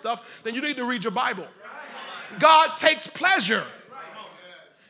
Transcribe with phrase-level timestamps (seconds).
[0.00, 1.46] stuff, then you need to read your Bible.
[2.38, 3.64] God takes pleasure.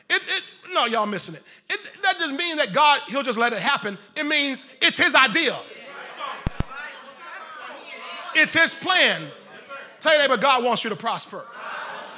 [0.09, 1.43] It, it, no, y'all missing it.
[1.69, 1.79] it.
[2.03, 3.97] That doesn't mean that God, He'll just let it happen.
[4.15, 5.57] It means it's His idea,
[8.35, 9.23] it's His plan.
[9.99, 11.45] Tell your neighbor, God wants you to prosper.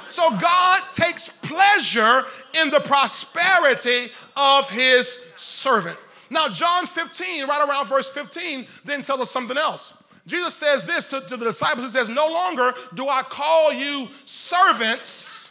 [0.08, 2.24] So God takes pleasure
[2.54, 5.98] in the prosperity of His servant.
[6.30, 10.02] Now, John 15, right around verse 15, then tells us something else.
[10.26, 11.84] Jesus says this to, the disciples.
[11.84, 15.50] He says, No longer do I call you servants.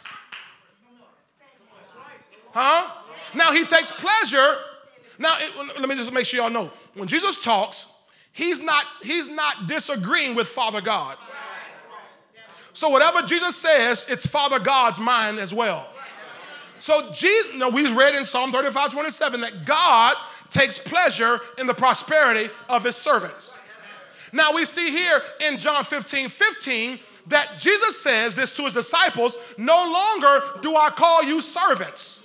[2.52, 2.90] Huh?
[3.34, 4.56] Now, he takes pleasure.
[5.18, 6.70] Now, it, let me just make sure y'all know.
[6.94, 7.86] When Jesus talks,
[8.32, 11.16] he's not, he's not disagreeing with Father God.
[12.72, 15.88] So, whatever Jesus says, it's Father God's mind as well.
[16.80, 20.16] So, Jesus, no, we read in Psalm 35 27 that God
[20.50, 23.56] takes pleasure in the prosperity of his servants.
[24.34, 26.98] Now we see here in John 15 15
[27.28, 32.24] that Jesus says this to his disciples No longer do I call you servants,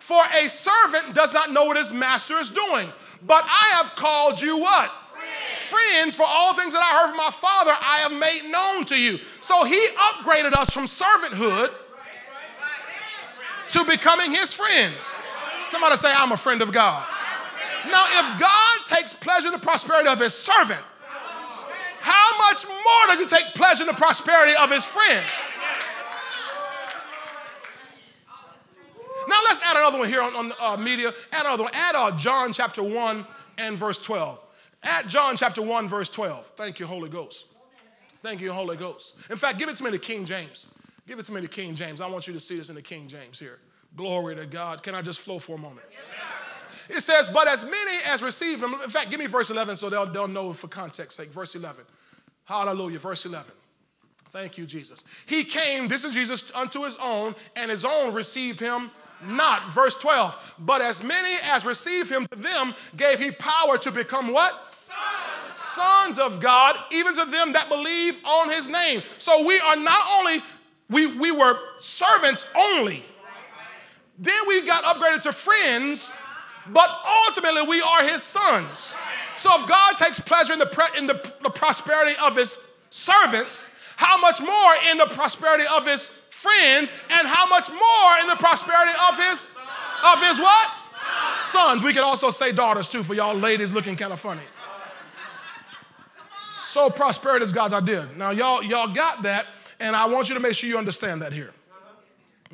[0.00, 2.88] for a servant does not know what his master is doing.
[3.24, 4.90] But I have called you what?
[5.68, 8.96] Friends, for all things that I heard from my Father, I have made known to
[8.96, 9.20] you.
[9.40, 11.72] So he upgraded us from servanthood
[13.68, 15.18] to becoming his friends.
[15.68, 17.06] Somebody say, I'm a friend of God.
[17.86, 20.82] Now, if God takes pleasure in the prosperity of his servant,
[22.08, 25.24] how much more does he take pleasure in the prosperity of his friend?
[29.28, 31.12] Now let's add another one here on, on uh, media.
[31.32, 31.72] Add another one.
[31.74, 33.26] Add uh, John chapter 1
[33.58, 34.38] and verse 12.
[34.82, 36.52] Add John chapter 1, verse 12.
[36.56, 37.46] Thank you, Holy Ghost.
[38.22, 39.14] Thank you, Holy Ghost.
[39.28, 40.66] In fact, give it to me the King James.
[41.06, 42.00] Give it to me the King James.
[42.00, 43.58] I want you to see this in the King James here.
[43.96, 44.82] Glory to God.
[44.82, 45.86] Can I just flow for a moment?
[46.88, 49.76] Yes, it says, But as many as received him, in fact, give me verse 11
[49.76, 51.30] so they'll, they'll know for context sake.
[51.30, 51.84] Verse 11.
[52.48, 52.98] Hallelujah.
[52.98, 53.52] Verse 11.
[54.30, 55.04] Thank you, Jesus.
[55.26, 58.90] He came, this is Jesus, unto his own, and his own received him
[59.26, 59.70] not.
[59.74, 60.54] Verse 12.
[60.58, 64.54] But as many as received him, to them gave he power to become what?
[64.72, 65.56] Sons.
[65.56, 69.02] Sons of God, even to them that believe on his name.
[69.18, 70.42] So we are not only,
[70.88, 73.04] we, we were servants only.
[74.18, 76.10] Then we got upgraded to friends
[76.72, 76.90] but
[77.26, 78.94] ultimately we are his sons.
[79.36, 82.58] So if God takes pleasure in the, pre- in the, the prosperity of his
[82.90, 88.28] servants, how much more in the prosperity of his friends, and how much more in
[88.28, 89.56] the prosperity of his
[90.04, 90.70] of his what?
[91.40, 91.82] Sons.
[91.82, 94.42] We could also say daughters too, for y'all ladies looking kind of funny.
[96.64, 98.08] So prosperity is God's idea.
[98.16, 99.46] Now y'all y'all got that,
[99.80, 101.52] and I want you to make sure you understand that here.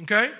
[0.02, 0.30] Okay?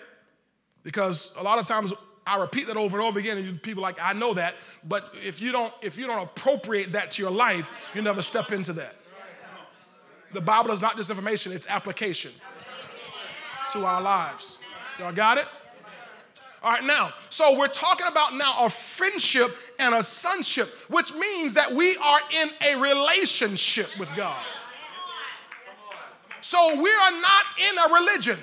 [0.83, 1.93] Because a lot of times
[2.27, 4.55] I repeat that over and over again, and people like, I know that,
[4.89, 8.51] but if you don't, if you don't appropriate that to your life, you never step
[8.51, 8.95] into that.
[10.33, 12.33] The Bible is not just information, it's application
[13.73, 14.59] to our lives.
[14.99, 15.47] Y'all got it?
[16.63, 21.53] All right, now, so we're talking about now a friendship and a sonship, which means
[21.55, 24.43] that we are in a relationship with God.
[26.41, 28.39] So we are not in a religion.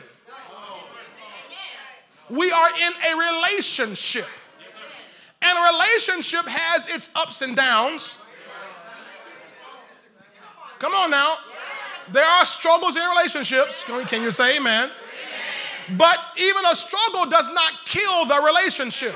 [2.32, 4.26] We are in a relationship.
[5.42, 8.16] And a relationship has its ups and downs.
[10.80, 11.38] Come on now.
[12.12, 13.84] There are struggles in relationships.
[14.08, 14.90] Can you say amen?
[15.98, 19.16] But even a struggle does not kill the relationship.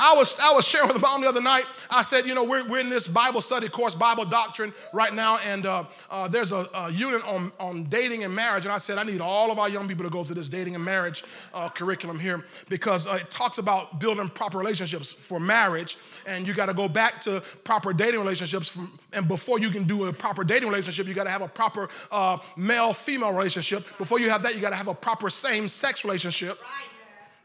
[0.00, 1.66] I was, I was sharing with the mom the other night.
[1.90, 5.36] I said, you know, we're, we're in this Bible study course, Bible doctrine right now,
[5.38, 8.64] and uh, uh, there's a, a, unit on, on dating and marriage.
[8.64, 10.74] And I said, I need all of our young people to go through this dating
[10.74, 11.22] and marriage
[11.52, 15.98] uh, curriculum here because uh, it talks about building proper relationships for marriage.
[16.26, 18.68] And you got to go back to proper dating relationships.
[18.68, 21.48] From, and before you can do a proper dating relationship, you got to have a
[21.48, 23.86] proper uh, male female relationship.
[23.98, 26.58] Before you have that, you got to have a proper same sex relationship.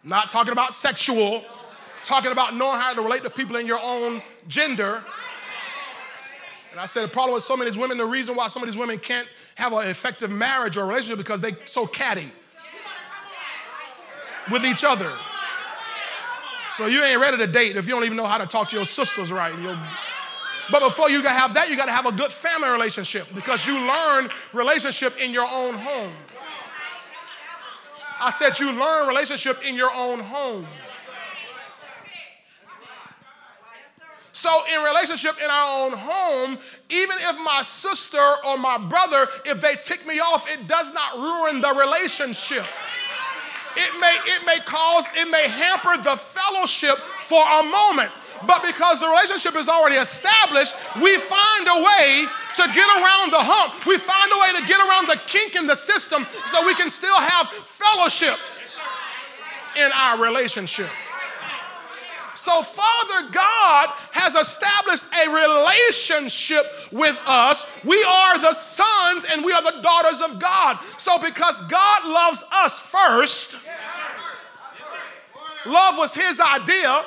[0.05, 1.44] Not talking about sexual
[2.05, 5.03] talking about knowing how to relate to people in your own gender.
[6.71, 8.69] And I said the problem with some of these women, the reason why some of
[8.69, 12.31] these women can't have an effective marriage or relationship because they so catty
[14.51, 15.12] with each other.
[16.74, 18.75] So you ain't ready to date if you don't even know how to talk to
[18.75, 19.56] your sisters right.
[20.71, 23.80] But before you have that, you got to have a good family relationship because you
[23.80, 26.13] learn relationship in your own home.
[28.19, 30.68] I said you learn relationship in your own home.
[34.45, 36.59] So, in relationship in our own home,
[36.92, 41.18] even if my sister or my brother, if they tick me off, it does not
[41.18, 42.63] ruin the relationship.
[43.75, 48.12] It may, it may cause, it may hamper the fellowship for a moment.
[48.45, 52.25] But because the relationship is already established, we find a way
[52.57, 53.83] to get around the hump.
[53.88, 56.92] We find a way to get around the kink in the system so we can
[56.92, 58.38] still have fellowship
[59.75, 60.92] in our relationship.
[62.45, 67.65] So, Father God has established a relationship with us.
[67.83, 70.77] We are the sons and we are the daughters of God.
[71.00, 73.57] So, because God loves us first,
[75.65, 77.03] love was His idea,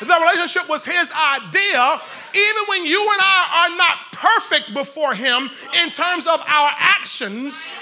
[0.00, 2.00] the relationship was His idea.
[2.34, 5.50] Even when you and I are not perfect before Him
[5.82, 7.74] in terms of our actions,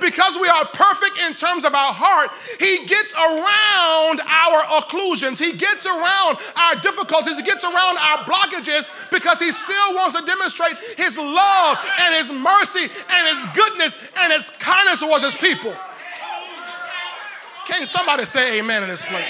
[0.00, 5.38] because we are perfect in terms of our heart, He gets around our occlusions.
[5.38, 7.36] He gets around our difficulties.
[7.36, 12.32] He gets around our blockages because He still wants to demonstrate His love and His
[12.32, 15.74] mercy and His goodness and His kindness towards His people.
[17.66, 19.24] Can somebody say amen in this place?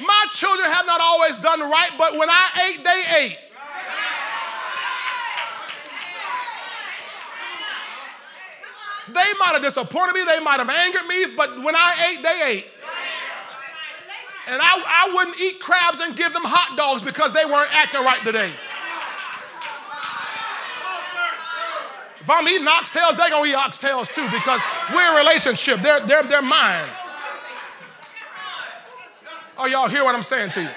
[0.00, 3.38] My children have not always done right, but when I ate, they ate.
[9.08, 12.42] They might have disappointed me, they might have angered me, but when I ate, they
[12.46, 12.66] ate.
[14.48, 18.02] And I, I wouldn't eat crabs and give them hot dogs because they weren't acting
[18.02, 18.50] right today.
[22.20, 24.60] If I'm eating oxtails, they're gonna eat oxtails too because
[24.94, 25.80] we're a relationship.
[25.80, 26.84] They're, they're, they're mine.
[29.56, 30.68] Oh, y'all hear what I'm saying to you?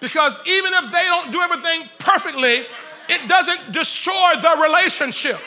[0.00, 2.64] Because even if they don't do everything perfectly,
[3.08, 5.38] it doesn't destroy the relationship.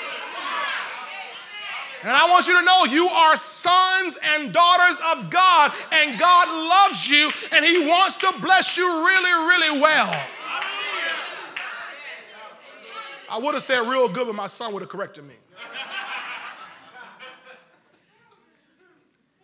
[2.08, 6.48] And I want you to know you are sons and daughters of God, and God
[6.48, 10.18] loves you, and He wants to bless you really, really well.
[13.30, 15.34] I would have said real good, but my son would have corrected me.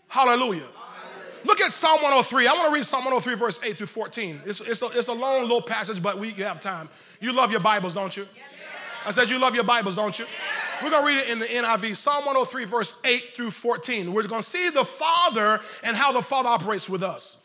[0.08, 0.64] Hallelujah.
[1.44, 2.48] Look at Psalm 103.
[2.48, 4.40] I want to read Psalm 103, verse 8 through 14.
[4.46, 6.88] It's, it's, a, it's a long little passage, but we you have time.
[7.20, 8.26] You love your Bibles, don't you?
[9.06, 10.26] I said, You love your Bibles, don't you?
[10.82, 14.14] We're going to read it in the NIV, Psalm 103, verse 8 through 14.
[14.14, 17.38] We're going to see the Father and how the Father operates with us.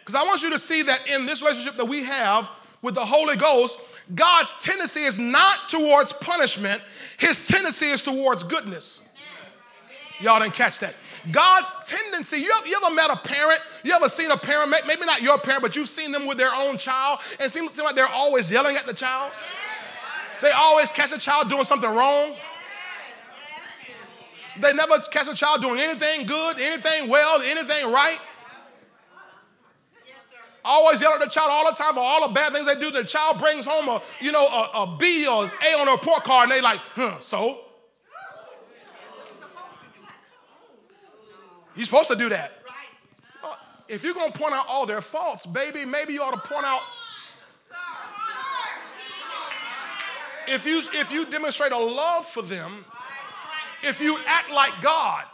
[0.00, 2.50] Because I want you to see that in this relationship that we have
[2.82, 3.78] with the Holy Ghost,
[4.14, 6.82] God's tendency is not towards punishment,
[7.16, 9.02] His tendency is towards goodness.
[10.20, 10.94] Y'all didn't catch that.
[11.32, 13.60] God's tendency, you ever, you ever met a parent?
[13.82, 16.54] You ever seen a parent, maybe not your parent, but you've seen them with their
[16.54, 19.32] own child, and it seems, seems like they're always yelling at the child?
[20.42, 22.34] They always catch a child doing something wrong.
[24.60, 28.18] They never catch a child doing anything good, anything well, anything right.
[30.64, 32.90] Always yell at the child all the time for all the bad things they do.
[32.90, 35.94] The child brings home a, you know, a, a B or an A on their
[35.96, 37.60] report card, and they like, huh, so?
[41.76, 42.52] You're supposed to do that.
[43.42, 43.58] Well,
[43.88, 46.80] if you're gonna point out all their faults, baby, maybe you ought to point out.
[50.46, 52.84] If you if you demonstrate a love for them,
[53.84, 55.24] if you act like God.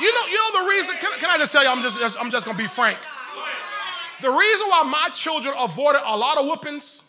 [0.00, 2.30] You know, you know the reason, can, can I just tell you, I'm just, I'm
[2.30, 2.98] just gonna be frank.
[4.20, 7.02] The reason why my children avoided a lot of whoopings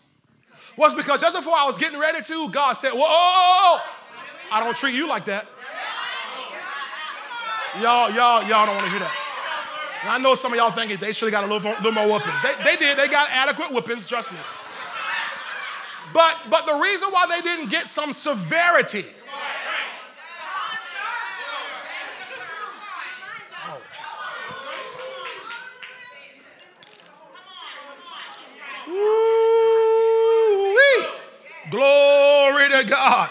[0.77, 3.79] was because just before I was getting ready to, God said, Whoa,
[4.51, 5.47] I don't treat you like that.
[7.81, 9.15] Y'all, y'all, y'all don't want to hear that.
[10.03, 12.07] And I know some of y'all think they should have got a little, little more
[12.07, 12.41] whoopings.
[12.41, 14.37] They, they did, they got adequate whoopings, trust me.
[16.13, 19.05] But, but the reason why they didn't get some severity
[31.69, 33.29] Glory to God.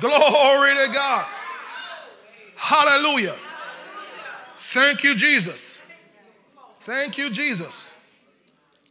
[0.00, 1.26] Glory to God.
[2.56, 3.36] Hallelujah.
[4.72, 5.80] Thank you, Jesus.
[6.80, 7.90] Thank you, Jesus.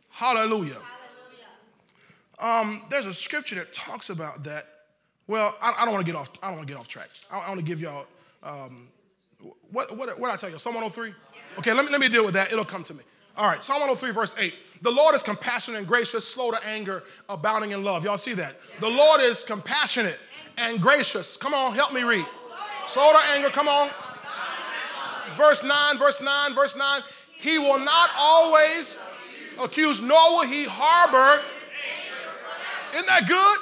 [0.09, 0.77] Hallelujah.
[2.39, 4.67] Um, there's a scripture that talks about that.
[5.27, 6.31] Well, I, I don't want to get off.
[6.41, 7.09] I don't want to get off track.
[7.31, 8.05] I, I want to give y'all.
[8.43, 8.87] Um,
[9.71, 10.59] what what what did I tell you?
[10.59, 11.13] Psalm 103.
[11.59, 12.51] Okay, let me let me deal with that.
[12.51, 13.03] It'll come to me.
[13.37, 14.53] All right, Psalm 103, verse 8.
[14.81, 18.03] The Lord is compassionate and gracious, slow to anger, abounding in love.
[18.03, 18.55] Y'all see that?
[18.79, 20.17] The Lord is compassionate
[20.57, 21.37] and gracious.
[21.37, 22.25] Come on, help me read.
[22.87, 23.89] Slow to anger, come on.
[25.37, 27.01] Verse 9, verse 9, verse 9.
[27.37, 28.97] He will not always
[29.59, 31.43] accuse, nor will he harbor.
[32.93, 33.59] Isn't that good?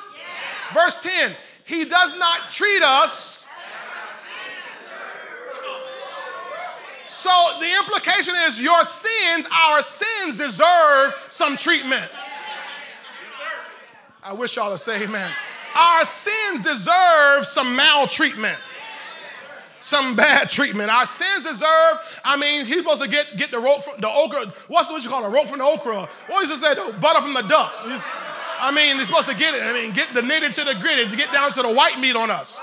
[0.74, 1.34] Verse 10.
[1.66, 3.39] He does not treat us
[7.20, 12.10] So the implication is your sins, our sins deserve some treatment.
[14.24, 15.30] I wish y'all to say amen.
[15.76, 18.58] Our sins deserve some maltreatment.
[19.82, 20.92] Some bad treatment.
[20.92, 24.54] Our sins deserve, I mean, he's supposed to get, get the rope from the okra.
[24.70, 26.08] What's what you call a rope from the okra?
[26.28, 26.74] What does it say?
[27.02, 27.74] Butter from the duck.
[28.62, 29.62] I mean, he's supposed to get it.
[29.62, 32.16] I mean, get the knitted to the gritty, to get down to the white meat
[32.16, 32.62] on us.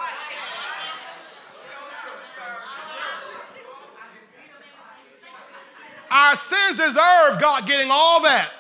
[6.11, 8.53] Our sins deserve God getting all that.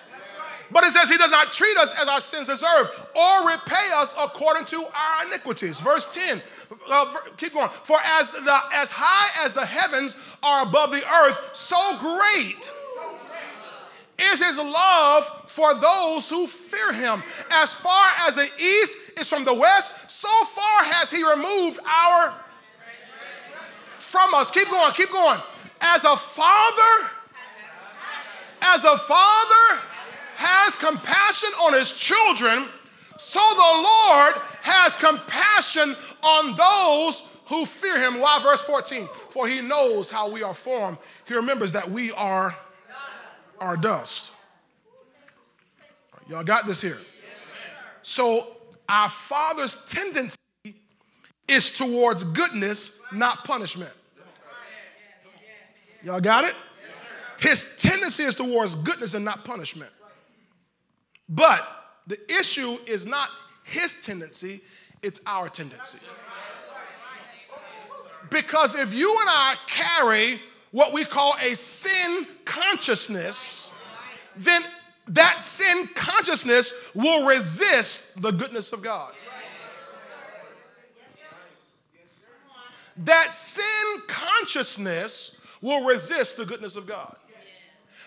[0.71, 4.15] But it says he does not treat us as our sins deserve or repay us
[4.19, 5.79] according to our iniquities.
[5.79, 6.43] Verse 10.
[6.89, 7.71] Uh, keep going.
[7.85, 12.69] For as the as high as the heavens are above the earth, so great
[14.19, 17.23] is his love for those who fear him.
[17.51, 22.35] As far as the east is from the west, so far has he removed our
[23.99, 24.51] from us.
[24.51, 25.41] Keep going, keep going.
[25.81, 27.11] As a father,
[28.63, 29.81] as a father
[30.37, 32.69] has compassion on his children,
[33.19, 38.21] so the Lord has compassion on those who fear him.
[38.21, 38.41] Why?
[38.43, 39.09] Verse 14.
[39.31, 40.99] For he knows how we are formed.
[41.27, 42.55] He remembers that we are
[43.59, 44.33] are dust.
[46.29, 46.99] Y'all got this here?
[48.03, 48.57] So,
[48.89, 50.37] our Father's tendency
[51.49, 53.93] is towards goodness, not punishment.
[56.03, 56.55] Y'all got it?
[57.39, 59.91] His tendency is towards goodness and not punishment.
[61.29, 61.67] But
[62.07, 63.31] the issue is not
[63.65, 64.61] his tendency,
[65.03, 65.99] it's our tendency.
[68.31, 70.41] Because if you and I carry
[70.71, 73.73] what we call a sin consciousness,
[74.37, 74.63] then
[75.09, 79.13] that sin consciousness will resist the goodness of God.
[82.99, 87.17] That sin consciousness will resist the goodness of God.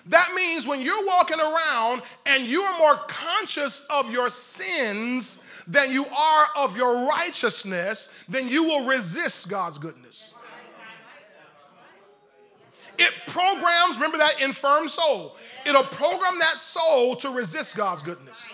[0.09, 5.91] That means when you're walking around and you are more conscious of your sins than
[5.91, 10.33] you are of your righteousness, then you will resist God's goodness.
[12.97, 15.37] It programs, remember that infirm soul.
[15.65, 18.51] It'll program that soul to resist God's goodness.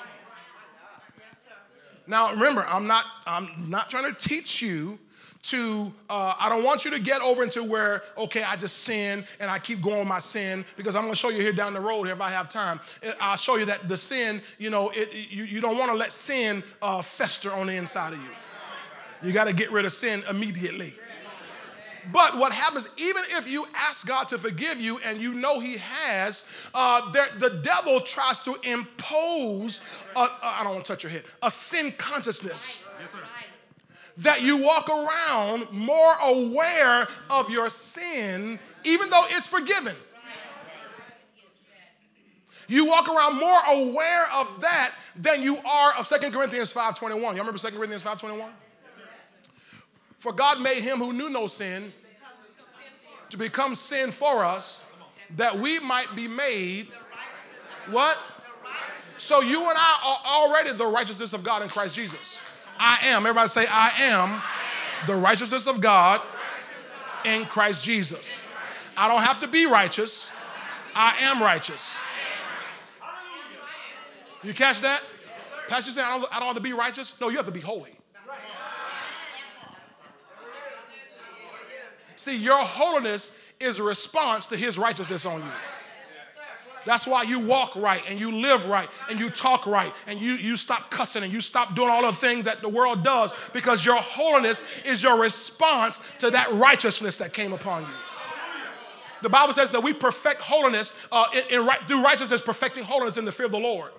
[2.06, 5.00] Now remember, I'm not I'm not trying to teach you
[5.46, 9.26] to uh, I don't want you to get over into where okay I just sin
[9.40, 11.82] and I keep going my sin because I'm going to show you here down the
[11.82, 12.80] road here if I have time.
[13.22, 16.12] I'll show you that the sin you know it, you, you don't want to let
[16.12, 18.30] sin uh, fester on the inside of you.
[19.24, 20.94] You got to get rid of sin immediately.
[22.12, 25.78] But what happens, even if you ask God to forgive you and you know He
[25.78, 29.82] has, uh, there, the devil tries to impose,
[30.16, 32.84] I don't want to touch your head, a sin consciousness.
[33.00, 33.16] Yes,
[34.18, 39.96] that you walk around more aware of your sin, even though it's forgiven.
[42.68, 47.22] You walk around more aware of that than you are of 2 Corinthians 5.21.
[47.22, 48.50] Y'all remember 2 Corinthians 5.21?
[50.18, 51.94] For God made him who knew no sin
[53.30, 54.82] to become sin for us
[55.36, 56.88] that we might be made
[57.92, 58.18] what?
[59.18, 62.40] So you and I are already the righteousness of God in Christ Jesus.
[62.80, 63.26] I am.
[63.26, 64.42] Everybody say, I am
[65.08, 66.22] the righteousness of God
[67.24, 68.44] in Christ Jesus.
[68.98, 70.32] I don't have to be righteous.
[70.96, 71.96] I am righteous.
[74.44, 75.04] You catch that?
[75.68, 77.20] Pastor saying, I don't, I don't have to be righteous.
[77.20, 77.92] No, you have to be holy.
[82.16, 85.52] See, your holiness is a response to his righteousness on you.
[86.86, 90.34] That's why you walk right and you live right and you talk right and you,
[90.34, 93.86] you stop cussing and you stop doing all the things that the world does because
[93.86, 97.90] your holiness is your response to that righteousness that came upon you.
[99.22, 103.26] The Bible says that we perfect holiness uh, in, in, through righteousness, perfecting holiness in
[103.26, 103.92] the fear of the Lord.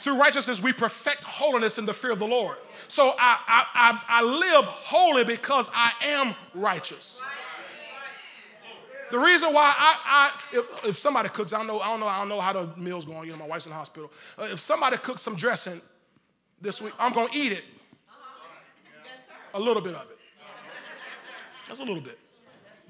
[0.00, 2.58] Through righteousness, we perfect holiness in the fear of the Lord.
[2.88, 7.22] So I, I, I, I live holy because I am righteous.
[9.14, 12.08] The reason why I, I if, if somebody cooks, I don't know, I don't know,
[12.08, 13.26] I don't know how the meal's going.
[13.26, 14.10] You know, my wife's in the hospital.
[14.36, 15.80] Uh, if somebody cooks some dressing
[16.60, 17.62] this week, I'm gonna eat it.
[19.54, 20.18] A little bit of it.
[21.68, 22.18] Just a little bit.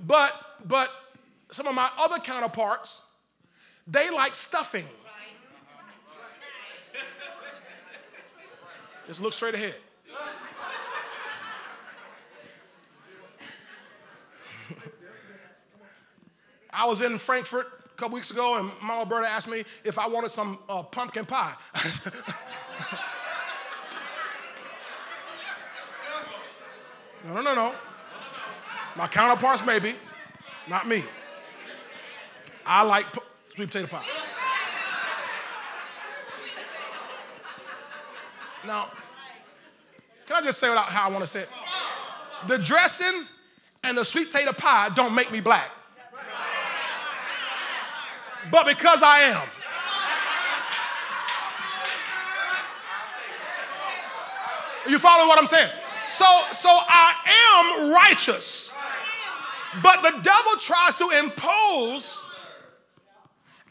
[0.06, 0.32] But
[0.64, 0.88] but
[1.50, 3.02] some of my other counterparts,
[3.86, 4.86] they like stuffing.
[9.06, 9.74] Just look straight ahead.
[16.76, 20.08] I was in Frankfurt a couple weeks ago, and Mama Berta asked me if I
[20.08, 21.54] wanted some uh, pumpkin pie.
[27.24, 27.74] no, no, no, no.
[28.96, 29.94] My counterparts, maybe,
[30.68, 31.04] not me.
[32.66, 33.06] I like
[33.54, 34.04] sweet potato pie.
[38.66, 38.88] Now,
[40.26, 41.48] can I just say without how I want to say it?
[42.48, 43.26] The dressing
[43.82, 45.70] and the sweet potato pie don't make me black
[48.50, 49.48] but because I am.
[54.88, 55.70] You follow what I'm saying?
[56.06, 57.14] So, so I
[57.56, 58.72] am righteous.
[59.82, 62.24] But the devil tries to impose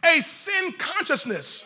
[0.03, 1.65] a sin consciousness.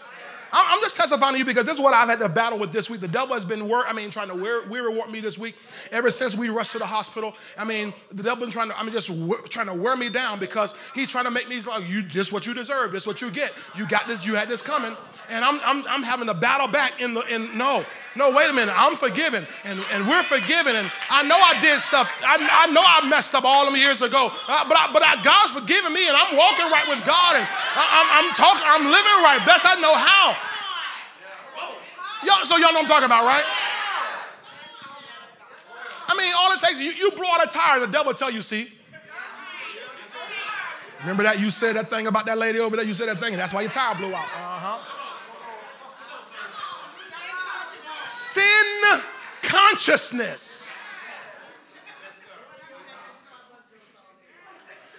[0.51, 2.89] I'm just testifying to you because this is what I've had to battle with this
[2.89, 3.01] week.
[3.01, 5.55] The devil has been, wor- I mean, trying to wear, weary me this week
[5.91, 7.35] ever since we rushed to the hospital.
[7.57, 9.09] I mean, the devil been trying to, I mean, just
[9.49, 12.45] trying to wear me down because he's trying to make me like, you, this what
[12.45, 13.53] you deserve, this what you get.
[13.75, 14.95] You got this, you had this coming.
[15.29, 17.85] And I'm, I'm, I'm having to battle back in the, in, no,
[18.17, 20.75] no, wait a minute, I'm forgiven and, and we're forgiven.
[20.75, 24.01] And I know I did stuff, I, I know I messed up all them years
[24.01, 27.37] ago, uh, but, I, but I, God's forgiven me and I'm walking right with God
[27.37, 30.35] and I, I'm, I'm talking, I'm living right, best I know how.
[32.25, 33.45] Y'all, so y'all know I'm talking about, right?
[36.07, 38.41] I mean, all it takes, you, you blow out a tire, the devil tell you,
[38.41, 38.73] see.
[41.01, 42.85] Remember that you said that thing about that lady over there?
[42.85, 44.25] You said that thing, and that's why your tire blew out.
[44.25, 44.56] Uh-huh.
[48.27, 49.01] Sin
[49.41, 50.71] consciousness.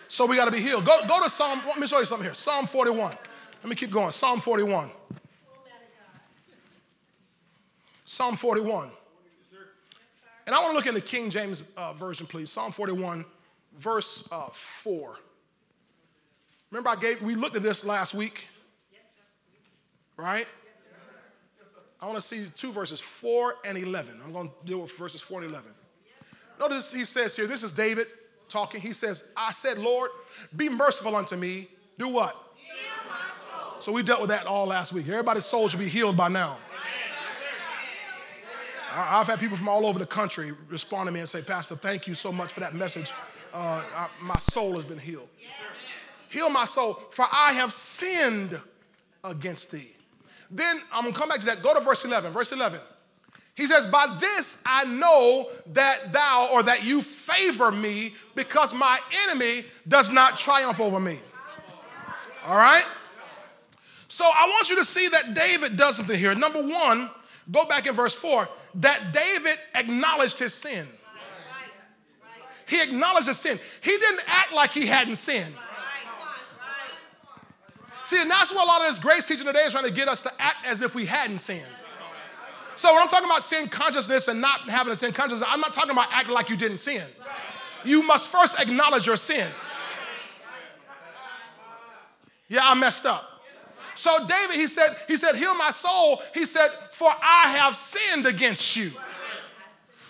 [0.08, 0.86] So we got to be healed.
[0.86, 2.34] Go, go to Psalm, let me show you something here.
[2.34, 3.14] Psalm 41.
[3.62, 4.10] Let me keep going.
[4.10, 4.90] Psalm 41.
[8.04, 8.90] Psalm 41.
[10.46, 12.50] And I want to look in the King James uh, Version, please.
[12.50, 13.26] Psalm 41,
[13.78, 15.18] verse uh, 4.
[16.70, 18.46] Remember, I gave, we looked at this last week.
[20.16, 20.46] Right?
[22.00, 24.20] I want to see two verses, 4 and 11.
[24.24, 25.70] I'm going to deal with verses 4 and 11.
[26.60, 28.06] Notice he says here, this is David
[28.48, 28.80] talking.
[28.80, 30.10] He says, I said, Lord,
[30.56, 31.68] be merciful unto me.
[31.98, 32.36] Do what?
[32.54, 32.76] Heal
[33.08, 33.80] my soul.
[33.80, 35.08] So we dealt with that all last week.
[35.08, 36.58] Everybody's soul should be healed by now.
[38.90, 42.06] I've had people from all over the country respond to me and say, Pastor, thank
[42.06, 43.12] you so much for that message.
[43.52, 45.28] Uh, I, my soul has been healed.
[46.28, 48.60] Heal my soul, for I have sinned
[49.24, 49.92] against thee.
[50.50, 51.62] Then I'm gonna come back to that.
[51.62, 52.32] Go to verse 11.
[52.32, 52.80] Verse 11.
[53.54, 58.98] He says, By this I know that thou or that you favor me because my
[59.24, 61.18] enemy does not triumph over me.
[62.46, 62.84] All right?
[64.06, 66.34] So I want you to see that David does something here.
[66.34, 67.10] Number one,
[67.50, 70.86] go back in verse 4 that David acknowledged his sin.
[72.66, 73.58] He acknowledged his sin.
[73.80, 75.54] He didn't act like he hadn't sinned.
[78.08, 80.08] See, and that's what a lot of this grace teaching today is trying to get
[80.08, 81.60] us to act as if we hadn't sinned.
[82.74, 85.74] So when I'm talking about sin consciousness and not having a sin consciousness, I'm not
[85.74, 87.04] talking about acting like you didn't sin.
[87.84, 89.46] You must first acknowledge your sin.
[92.48, 93.28] Yeah, I messed up.
[93.94, 96.22] So David, he said, he said, heal my soul.
[96.32, 98.90] He said, for I have sinned against you.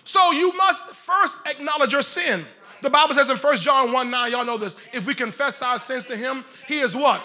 [0.04, 2.44] So you must first acknowledge your sin.
[2.80, 4.76] The Bible says in 1 John 1 9, y'all know this.
[4.92, 7.20] If we confess our sins to him, he is what?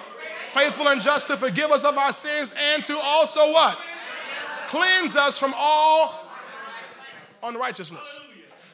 [0.53, 3.77] Faithful and just to forgive us of our sins and to also what?
[4.67, 6.27] Cleanse us from all
[7.41, 8.19] unrighteousness.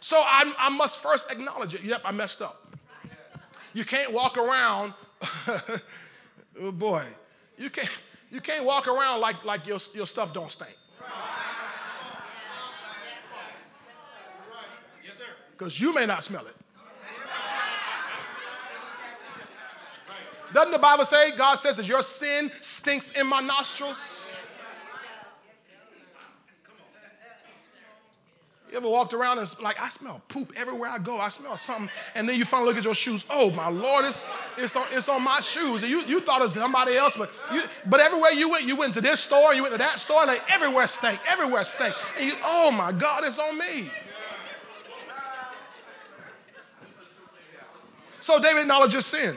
[0.01, 1.83] So I, I must first acknowledge it.
[1.83, 2.75] Yep, I messed up.
[3.73, 4.93] You can't walk around,
[6.59, 7.05] oh boy,
[7.57, 7.89] you can't,
[8.29, 10.75] you can't walk around like, like your, your stuff don't stink.
[10.99, 11.09] Yes,
[13.23, 13.35] sir.
[15.05, 15.23] Yes, sir.
[15.51, 16.55] Because you may not smell it.
[20.53, 24.25] Doesn't the Bible say, God says that your sin stinks in my nostrils?
[28.71, 31.17] You ever walked around and like, I smell poop everywhere I go.
[31.17, 31.89] I smell something.
[32.13, 33.25] And then you finally look at your shoes.
[33.27, 34.25] Oh, my Lord, it's,
[34.57, 35.81] it's, on, it's on my shoes.
[35.81, 38.75] And you, you thought it was somebody else, but, you, but everywhere you went, you
[38.75, 41.95] went to this store, you went to that store, like everywhere stank, everywhere stank.
[42.19, 43.89] And you, oh my God, it's on me.
[48.19, 49.35] So David acknowledges sin.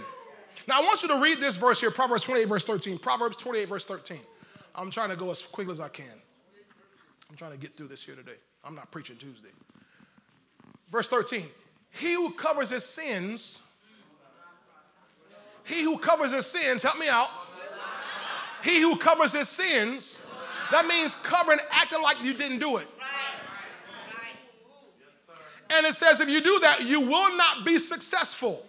[0.68, 2.98] Now I want you to read this verse here, Proverbs 28, verse 13.
[2.98, 4.18] Proverbs 28, verse 13.
[4.74, 6.06] I'm trying to go as quickly as I can.
[7.28, 8.36] I'm trying to get through this here today.
[8.64, 9.48] I'm not preaching Tuesday.
[10.90, 11.46] Verse 13
[11.90, 13.60] He who covers his sins,
[15.64, 17.28] he who covers his sins, help me out.
[18.62, 20.20] He who covers his sins,
[20.70, 22.86] that means covering, acting like you didn't do it.
[25.70, 28.64] And it says if you do that, you will not be successful.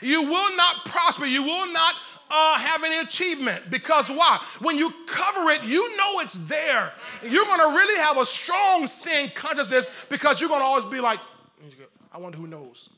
[0.00, 1.26] You will not prosper.
[1.26, 1.94] You will not
[2.30, 3.70] uh, have any achievement.
[3.70, 4.42] Because why?
[4.60, 6.92] When you cover it, you know it's there.
[7.22, 11.00] You're going to really have a strong sin consciousness because you're going to always be
[11.00, 11.20] like,
[12.12, 12.90] I wonder who knows.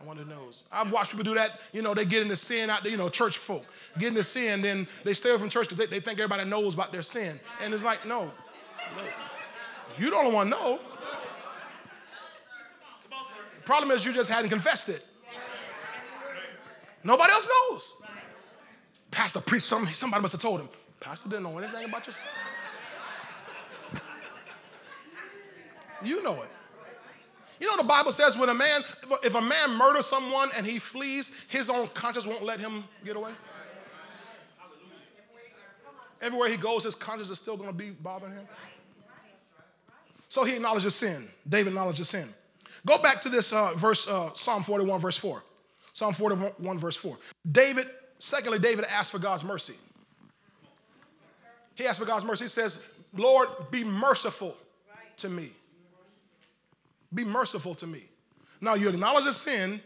[0.00, 0.62] I wonder who knows.
[0.70, 1.60] I've watched people do that.
[1.72, 3.64] You know, they get into sin out there, you know, church folk
[3.98, 6.74] get into sin, then they stay away from church because they, they think everybody knows
[6.74, 7.38] about their sin.
[7.60, 8.24] And it's like, no,
[8.96, 9.02] no.
[9.98, 10.80] You don't want to know.
[13.68, 15.04] Problem is you just hadn't confessed it.
[17.04, 17.92] Nobody else knows.
[19.10, 20.70] Pastor preached something, somebody must have told him.
[21.00, 22.30] Pastor didn't know anything about your son.
[26.02, 26.48] You know it.
[27.60, 28.80] You know the Bible says when a man,
[29.22, 33.16] if a man murders someone and he flees, his own conscience won't let him get
[33.16, 33.32] away.
[36.22, 38.48] Everywhere he goes, his conscience is still going to be bothering him.
[40.30, 41.28] So he acknowledges sin.
[41.46, 42.32] David acknowledges sin.
[42.88, 45.44] Go back to this uh, verse, uh, Psalm 41, verse 4.
[45.92, 47.18] Psalm 41, verse 4.
[47.52, 47.86] David,
[48.18, 49.74] secondly, David asked for God's mercy.
[51.74, 52.44] He asked for God's mercy.
[52.44, 52.78] He says,
[53.14, 54.56] Lord, be merciful
[55.18, 55.52] to me.
[57.12, 58.04] Be merciful to me.
[58.62, 59.82] Now, you acknowledge a sin.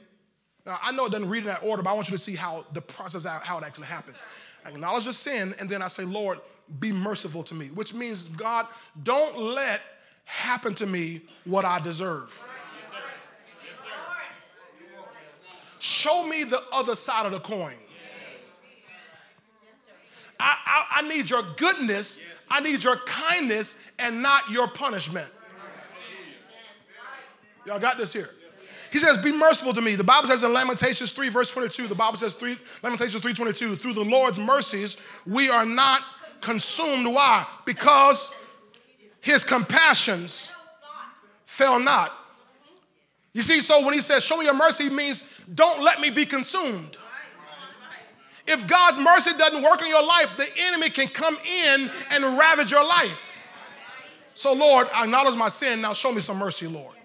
[0.64, 2.36] Now, I know it doesn't read in that order, but I want you to see
[2.36, 4.22] how the process, how it actually happens.
[4.64, 6.38] I acknowledge a sin, and then I say, Lord,
[6.78, 8.68] be merciful to me, which means, God,
[9.02, 9.80] don't let
[10.24, 12.40] happen to me what I deserve.
[15.82, 17.74] Show me the other side of the coin.
[20.38, 25.28] I, I, I, need your goodness, I need your kindness, and not your punishment.
[27.66, 28.30] Y'all got this here.
[28.92, 29.96] He says, Be merciful to me.
[29.96, 33.74] The Bible says in Lamentations 3, verse 22, the Bible says, 3, Lamentations 3 22,
[33.74, 36.02] through the Lord's mercies, we are not
[36.40, 37.12] consumed.
[37.12, 37.44] Why?
[37.64, 38.32] Because
[39.20, 40.52] his compassions
[41.44, 42.21] fell not.
[43.34, 45.22] You see, so when he says, Show me your mercy, means
[45.54, 46.96] don't let me be consumed.
[48.46, 52.70] If God's mercy doesn't work in your life, the enemy can come in and ravage
[52.70, 53.30] your life.
[54.34, 55.80] So, Lord, I acknowledge my sin.
[55.80, 56.96] Now show me some mercy, Lord.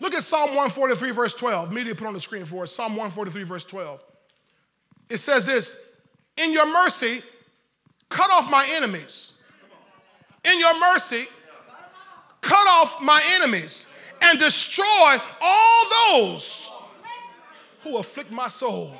[0.00, 1.72] Look at Psalm 143, verse 12.
[1.72, 2.72] Media put on the screen for us.
[2.72, 4.00] Psalm 143, verse 12.
[5.08, 5.82] It says this
[6.36, 7.22] In your mercy,
[8.08, 9.32] cut off my enemies.
[10.44, 11.26] In your mercy,
[12.40, 13.86] cut off my enemies
[14.24, 16.70] and destroy all those
[17.82, 18.92] who afflict my soul.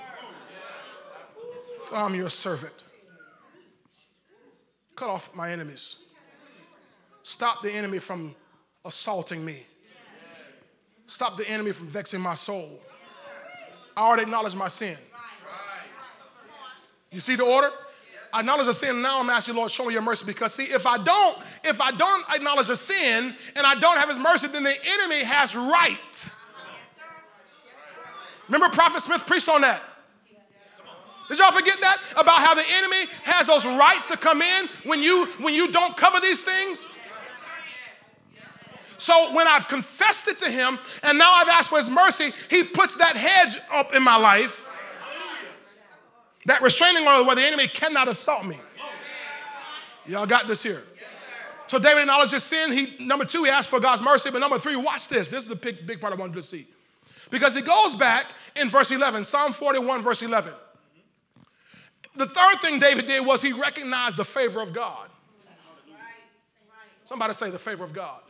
[1.89, 2.85] For I'm your servant.
[4.97, 5.97] Cut off my enemies.
[7.23, 8.35] Stop the enemy from
[8.85, 9.67] assaulting me.
[11.07, 12.81] Stop the enemy from vexing my soul.
[13.97, 14.97] I already acknowledge my sin.
[17.11, 17.71] You see the order?
[18.35, 19.01] Acknowledge a sin.
[19.01, 20.25] Now I'm asking you, Lord, show me your mercy.
[20.25, 24.09] Because see, if I don't, if I don't acknowledge a sin and I don't have
[24.09, 26.27] his mercy, then the enemy has right.
[28.49, 29.83] Remember Prophet Smith preached on that.
[31.29, 31.99] Did y'all forget that?
[32.17, 35.97] About how the enemy has those rights to come in when you when you don't
[35.97, 36.89] cover these things?
[38.99, 42.65] So when I've confessed it to him and now I've asked for his mercy, he
[42.65, 44.64] puts that hedge up in my life
[46.47, 48.59] that restraining order where the enemy cannot assault me.
[50.07, 50.83] Y'all got this here.
[51.67, 52.73] So David acknowledges sin.
[52.73, 54.31] He number two, he asked for God's mercy.
[54.31, 55.31] But number three, watch this.
[55.31, 56.69] This is the big, big part I wanted you to see.
[57.31, 60.53] Because he goes back in verse 11, Psalm 41, verse 11.
[62.17, 65.09] The third thing David did was he recognized the favor of God.
[67.05, 68.21] Somebody say the favor of God.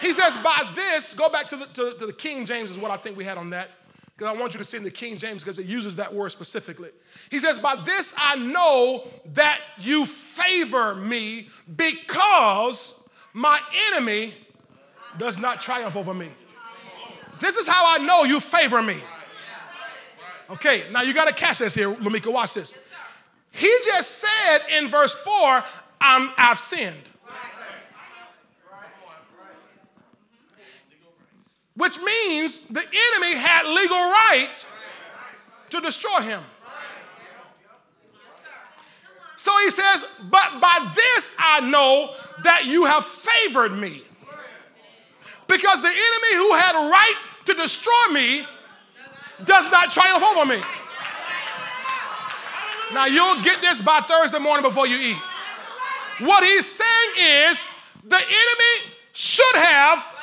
[0.00, 2.90] He says, by this, go back to the, to, to the King James, is what
[2.90, 3.70] I think we had on that
[4.18, 6.30] because I want you to see in the King James because it uses that word
[6.30, 6.90] specifically.
[7.30, 12.96] He says, By this I know that you favor me because
[13.32, 13.60] my
[13.92, 14.34] enemy
[15.18, 16.28] does not triumph over me.
[17.40, 18.96] This is how I know you favor me.
[20.50, 22.32] Okay, now you got to catch this here, Lamika.
[22.32, 22.74] Watch this.
[23.52, 25.62] He just said in verse 4,
[26.00, 26.96] I'm, I've sinned.
[31.78, 34.54] Which means the enemy had legal right
[35.70, 36.42] to destroy him.
[39.36, 44.02] So he says, But by this I know that you have favored me.
[45.46, 48.44] Because the enemy who had right to destroy me
[49.44, 50.60] does not triumph over me.
[52.92, 55.16] Now you'll get this by Thursday morning before you eat.
[56.26, 57.70] What he's saying is
[58.04, 60.17] the enemy should have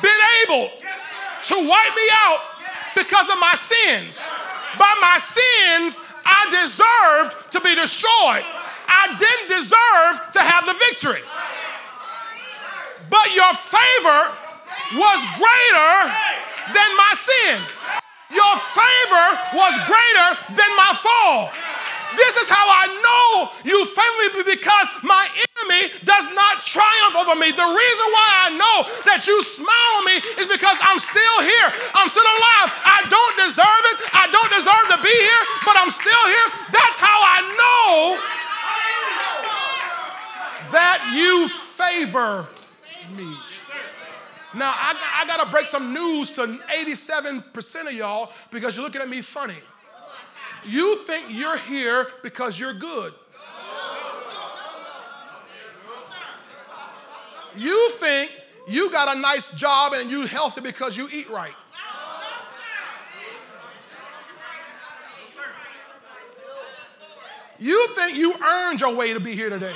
[0.00, 2.40] been able to wipe me out
[2.94, 4.28] because of my sins.
[4.78, 8.44] By my sins, I deserved to be destroyed.
[8.88, 11.22] I didn't deserve to have the victory.
[13.10, 14.32] But your favor
[14.96, 15.94] was greater
[16.72, 17.60] than my sin.
[18.32, 21.52] Your favor was greater than my fall.
[22.16, 27.34] This is how I know you favor me because my enemy does not triumph over
[27.38, 27.50] me.
[27.52, 28.76] The reason why I know
[29.08, 31.68] that you smile on me is because I'm still here.
[31.94, 32.68] I'm still alive.
[32.84, 33.96] I don't deserve it.
[34.12, 36.48] I don't deserve to be here, but I'm still here.
[36.72, 38.42] That's how I know
[40.72, 42.48] that you favor
[43.16, 43.36] me.
[44.54, 49.00] Now, I, I got to break some news to 87% of y'all because you're looking
[49.00, 49.56] at me funny.
[50.64, 53.14] You think you're here because you're good.
[57.56, 58.32] You think
[58.66, 61.54] You got a nice job and you healthy because you eat right.
[67.58, 69.74] You think you earned your way to be here today.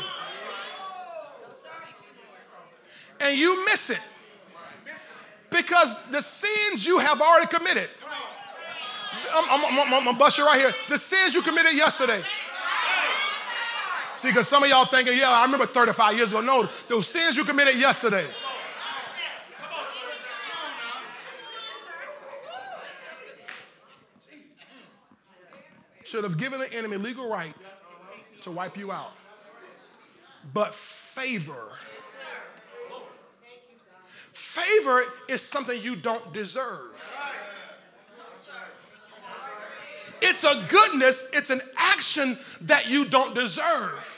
[3.21, 4.01] And you miss it
[5.51, 7.89] because the sins you have already committed.
[9.33, 10.73] I'm, I'm, I'm, I'm gonna bust you right here.
[10.89, 12.23] The sins you committed yesterday.
[14.17, 16.41] See, because some of y'all thinking, yeah, I remember 35 years ago.
[16.41, 18.27] No, those sins you committed yesterday.
[26.05, 27.55] Should have given the enemy legal right
[28.43, 29.13] to wipe you out.
[30.55, 31.77] But favor.
[34.33, 36.93] Favor is something you don't deserve.
[40.23, 44.13] It's a goodness, it's an action that you don't deserve.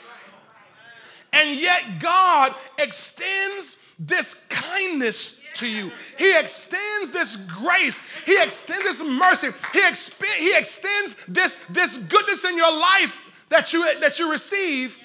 [1.31, 5.91] And yet, God extends this kindness to you.
[6.17, 7.99] He extends this grace.
[8.25, 9.49] He extends this mercy.
[9.73, 13.17] He, exp- he extends this, this goodness in your life
[13.49, 14.97] that you, that you receive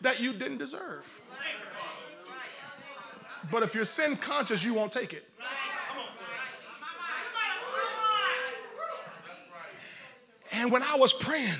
[0.00, 1.06] that you didn't deserve.
[3.50, 5.24] But if you're sin conscious, you won't take it.
[10.52, 11.58] And when I was praying,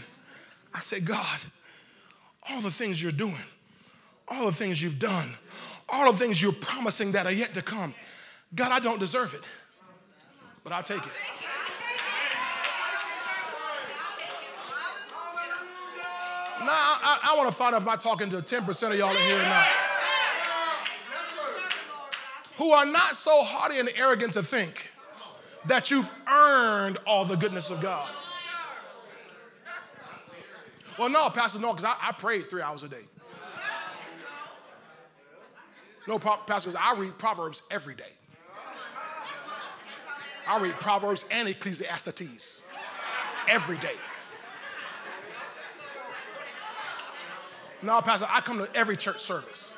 [0.73, 1.41] I said, God,
[2.49, 3.35] all the things you're doing,
[4.29, 5.35] all the things you've done,
[5.89, 7.95] all the things you're promising that are yet to come,
[8.55, 9.43] God, I don't deserve it,
[10.65, 11.13] but I'll take it.
[16.61, 19.17] Now, I, I, want to find out if I'm talking to 10% of y'all in
[19.17, 19.67] here or not.
[22.57, 24.89] Who are not so haughty and arrogant to think
[25.67, 28.11] that you've earned all the goodness of God.
[30.99, 33.05] Well, no, Pastor, no, because I, I prayed three hours a day.
[36.09, 38.13] No, Pastor, because I read Proverbs every day.
[40.47, 42.63] I read Proverbs and Ecclesiastes
[43.49, 43.95] every day.
[47.83, 49.75] No, Pastor, I come to every church service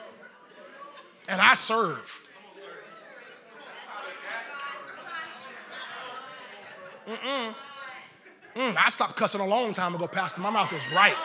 [1.28, 2.26] and I serve.
[7.06, 7.54] Mm-mm.
[8.56, 10.40] Mm, I stopped cussing a long time ago, Pastor.
[10.40, 11.16] My mouth is right.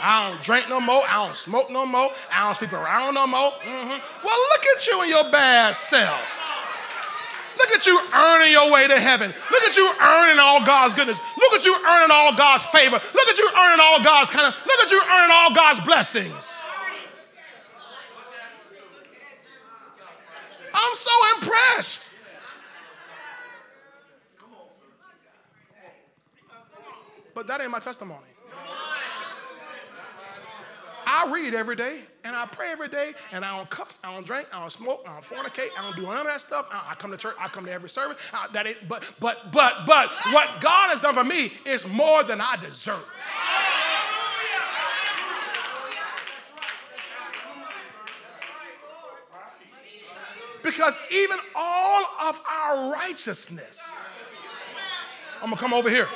[0.00, 1.02] I don't drink no more.
[1.08, 2.10] I don't smoke no more.
[2.32, 3.52] I don't sleep around no more.
[3.52, 4.26] Mm-hmm.
[4.26, 6.20] Well, look at you and your bad self.
[7.56, 9.32] Look at you earning your way to heaven.
[9.50, 11.20] Look at you earning all God's goodness.
[11.38, 13.00] Look at you earning all God's favor.
[13.14, 16.62] Look at you earning all God's kind of, look at you earning all God's blessings.
[20.74, 22.10] I'm so impressed.
[27.34, 28.26] But that ain't my testimony.
[31.06, 34.26] I read every day and I pray every day and I don't cuss, I don't
[34.26, 36.66] drink, I don't smoke, I don't fornicate, I don't do none of that stuff.
[36.70, 38.18] I, I come to church, I come to every service.
[38.32, 42.24] I, that ain't, but but but but what God has done for me is more
[42.24, 43.04] than I deserve.
[50.62, 54.34] Because even all of our righteousness,
[55.42, 56.08] I'm gonna come over here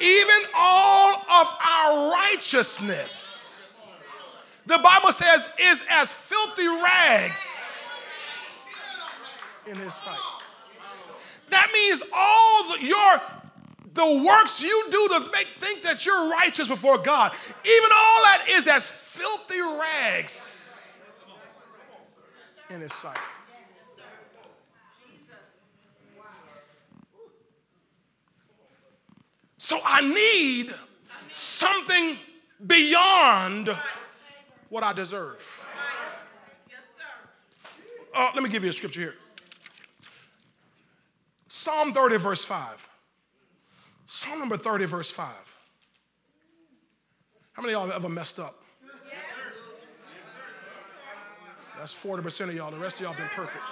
[0.00, 3.86] even all of our righteousness,
[4.66, 7.58] the Bible says, is as filthy rags
[9.66, 10.18] in his sight.
[11.50, 13.20] That means all the, your
[13.94, 17.32] the works you do to make think that you're righteous before God,
[17.64, 20.86] even all that is as filthy rags
[22.70, 23.18] in his sight.
[29.68, 30.74] So I need
[31.30, 32.16] something
[32.66, 33.68] beyond
[34.70, 35.44] what I deserve.
[38.16, 39.14] Uh, let me give you a scripture here
[41.48, 42.88] Psalm 30, verse 5.
[44.06, 45.26] Psalm number 30, verse 5.
[47.52, 48.62] How many of y'all have ever messed up?
[51.76, 52.70] That's 40% of y'all.
[52.70, 53.62] The rest of y'all been perfect.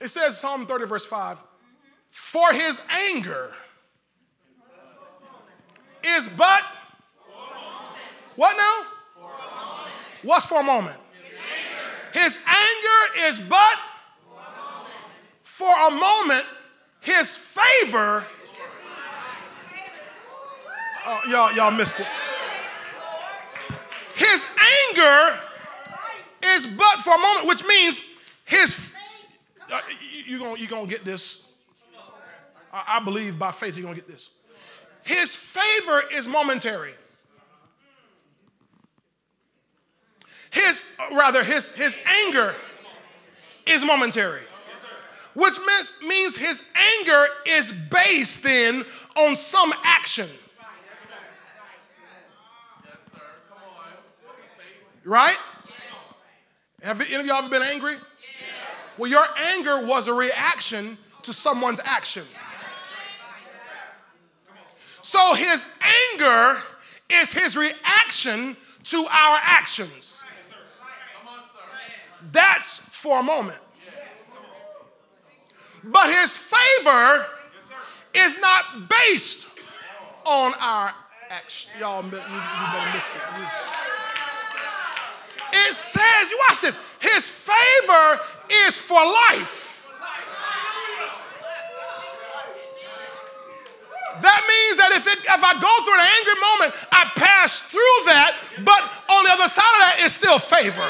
[0.00, 1.38] It says, Psalm 30, verse 5,
[2.10, 3.52] for his anger
[6.04, 6.62] is but
[8.36, 8.86] what now?
[9.16, 9.30] For
[10.22, 10.96] What's for a moment?
[12.12, 13.78] His anger is but
[15.42, 16.44] for a moment.
[17.00, 18.24] His favor.
[21.04, 22.06] Oh, y'all, y'all missed it.
[24.14, 24.44] His
[24.90, 25.38] anger
[26.44, 28.00] is but for a moment, which means
[28.44, 28.87] his
[29.70, 29.80] Uh,
[30.26, 31.48] you're gonna, you're gonna get this.
[32.72, 34.30] I, believe by faith you're going to get this.
[35.04, 36.92] His favor is momentary.
[40.50, 42.54] His, uh, rather, his, his anger
[43.66, 44.42] is momentary,
[45.34, 45.58] which
[46.06, 46.62] means his
[47.00, 48.84] anger is based then
[49.16, 50.28] on some action.
[55.04, 55.38] Right?
[56.82, 57.96] Have any of y'all ever been angry?
[58.98, 62.24] Well, your anger was a reaction to someone's action.
[65.02, 65.64] So his
[66.12, 66.60] anger
[67.08, 70.22] is his reaction to our actions.
[72.32, 73.60] That's for a moment.
[75.84, 77.26] But his favor
[78.12, 79.46] is not based
[80.24, 80.92] on our
[81.30, 81.70] action.
[81.78, 83.22] Y'all, you, you better miss it.
[85.66, 88.20] It says, you watch this, his favor
[88.66, 89.64] is for life.
[94.22, 97.98] That means that if, it, if I go through an angry moment, I pass through
[98.06, 98.82] that, but
[99.14, 100.82] on the other side of that is still favor.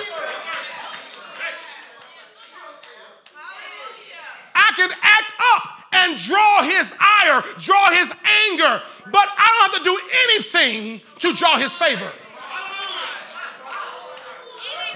[4.54, 8.12] I can act up and draw his ire, draw his
[8.48, 12.10] anger, but I don't have to do anything to draw his favor.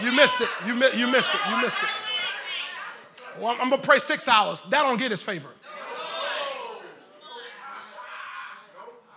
[0.01, 0.49] You missed it.
[0.67, 1.41] You, mi- you missed it.
[1.51, 1.89] You missed it.
[3.39, 4.63] Well, I'm going to pray six hours.
[4.63, 5.49] That don't get his favor.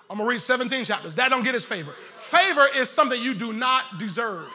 [0.09, 1.15] I'm going to read 17 chapters.
[1.15, 1.93] That don't get his favor.
[2.17, 4.47] Favor is something you do not deserve.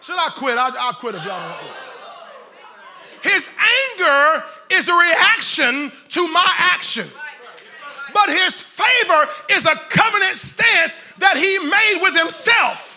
[0.00, 0.56] Should I quit?
[0.58, 1.76] I'll, I'll quit if y'all don't want
[3.22, 3.32] this.
[3.32, 3.48] His
[3.98, 7.06] anger is a reaction to my action.
[8.12, 12.90] But his favor is a covenant stance that he made with himself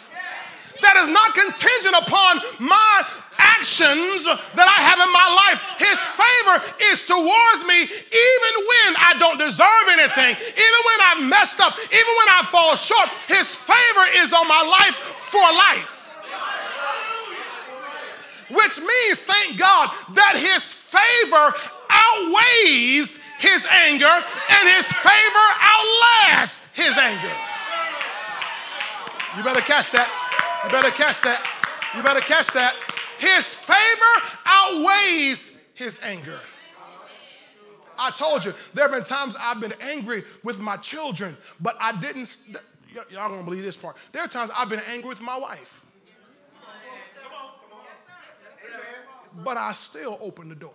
[0.84, 3.08] that is not contingent upon my
[3.40, 5.60] actions that I have in my life.
[5.80, 6.56] His favor
[6.92, 12.14] is towards me even when I don't deserve anything, even when I've messed up, even
[12.20, 13.10] when I fall short.
[13.32, 14.96] His favor is on my life
[15.32, 15.90] for life.
[18.52, 21.56] Which means, thank God, that his favor
[21.90, 27.36] outweighs his anger and his favor outlasts his anger.
[29.36, 30.08] You better catch that.
[30.64, 31.44] You better catch that.
[31.96, 32.76] You better catch that.
[33.20, 34.14] His favor
[34.46, 36.40] outweighs his anger.
[38.00, 41.92] I told you, there have been times I've been angry with my children, but I
[42.00, 42.40] didn't.
[43.10, 43.98] Y'all don't believe this part.
[44.14, 45.84] There are times I've been angry with my wife.
[49.44, 50.74] But I still open the door.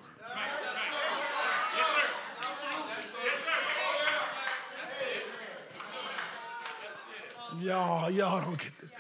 [7.61, 8.91] Y'all, y'all don't get this.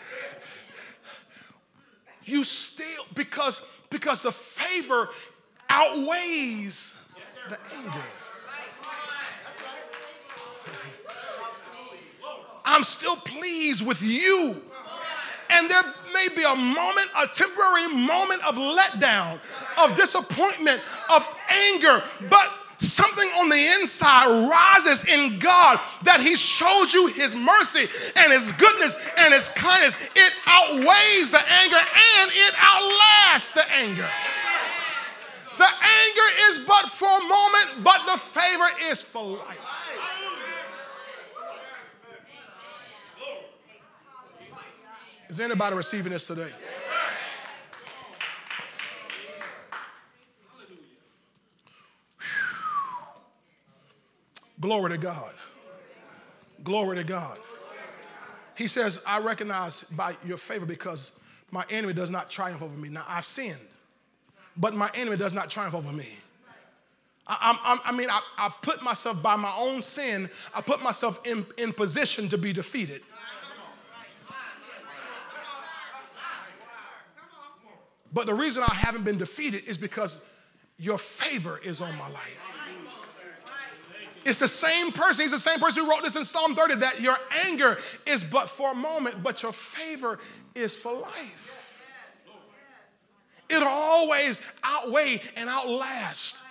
[2.24, 5.08] You still because because the favor
[5.68, 6.94] outweighs
[7.48, 8.04] the anger.
[12.64, 14.60] I'm still pleased with you.
[15.50, 15.82] And there
[16.12, 19.40] may be a moment, a temporary moment of letdown,
[19.78, 26.94] of disappointment, of anger, but something on the inside rises in God that He shows
[26.94, 29.96] you His mercy and His goodness and His kindness.
[30.14, 31.76] It outweighs the anger
[32.20, 34.08] and it outlasts the anger.
[35.58, 39.58] The anger is but for a moment, but the favor is for life.
[45.28, 46.50] Is anybody receiving this today?
[54.60, 55.34] Glory to God.
[56.64, 57.38] Glory to God.
[58.56, 61.12] He says, I recognize by your favor because
[61.50, 62.88] my enemy does not triumph over me.
[62.88, 63.56] Now, I've sinned,
[64.56, 66.08] but my enemy does not triumph over me.
[67.28, 71.20] I, I, I mean, I, I, put myself by my own sin, I put myself
[71.26, 73.02] in, in position to be defeated.
[78.12, 80.24] But the reason I haven't been defeated is because
[80.78, 82.57] your favor is on my life.
[84.28, 85.22] It's the same person.
[85.22, 87.16] He's the same person who wrote this in Psalm 30 that your
[87.46, 90.18] anger is but for a moment, but your favor
[90.54, 91.54] is for life.
[93.48, 96.42] It'll always outweigh and outlast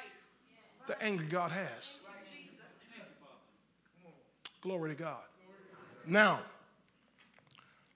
[0.88, 2.00] the anger God has.
[4.62, 5.22] Glory to God.
[6.08, 6.40] Now,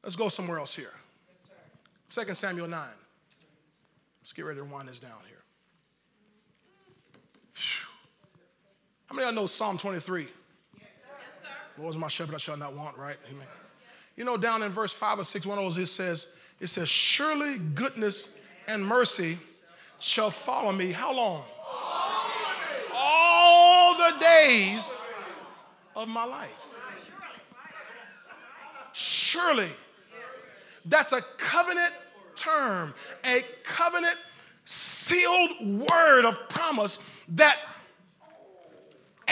[0.04, 0.94] let's go somewhere else here.
[2.12, 2.88] 2 Samuel 9.
[4.22, 5.31] Let's get ready to wind this down here.
[9.12, 10.26] How many of y'all know Psalm 23?
[10.80, 11.48] Yes, sir.
[11.78, 13.18] Lord is my shepherd, I shall not want, right?
[13.30, 13.46] Amen.
[14.16, 16.28] You know, down in verse 5 or 6, one of those, it says,
[16.62, 18.40] it says, Surely goodness
[18.70, 19.38] and mercy
[20.00, 20.94] shall follow me.
[20.94, 21.44] How long?
[22.96, 25.04] All the days
[25.94, 26.50] of my life.
[28.94, 29.68] Surely.
[30.86, 31.92] That's a covenant
[32.38, 32.94] term,
[33.26, 34.16] a covenant
[34.64, 35.52] sealed
[35.90, 36.98] word of promise
[37.28, 37.58] that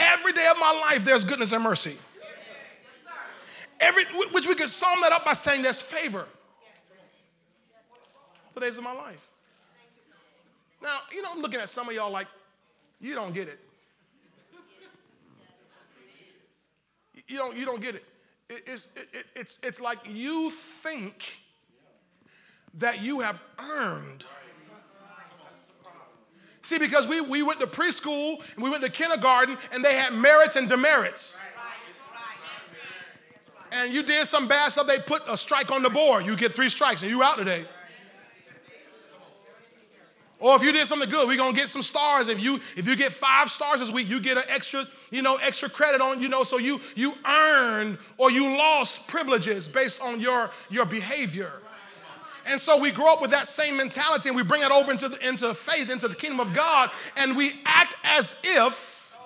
[0.00, 1.96] every day of my life there's goodness and mercy.
[3.78, 6.26] Every, which we could sum that up by saying there's favor.
[8.54, 9.26] The days of my life.
[10.82, 12.26] Now, you know, I'm looking at some of y'all like,
[13.00, 13.58] you don't get it.
[17.26, 18.04] You don't, you don't get it.
[18.48, 21.38] it it's, it, it's, it's like you think
[22.74, 24.24] that you have earned.
[26.70, 30.14] See, because we, we went to preschool and we went to kindergarten and they had
[30.14, 31.36] merits and demerits.
[33.72, 36.24] And you did some bad stuff, they put a strike on the board.
[36.24, 37.64] You get three strikes and you out today.
[40.38, 42.28] Or if you did something good, we're gonna get some stars.
[42.28, 45.38] If you if you get five stars this week, you get an extra, you know,
[45.42, 50.20] extra credit on, you know, so you you earned or you lost privileges based on
[50.20, 51.50] your your behavior.
[52.46, 55.08] And so we grow up with that same mentality and we bring it over into,
[55.08, 59.18] the, into faith, into the kingdom of God, and we act as if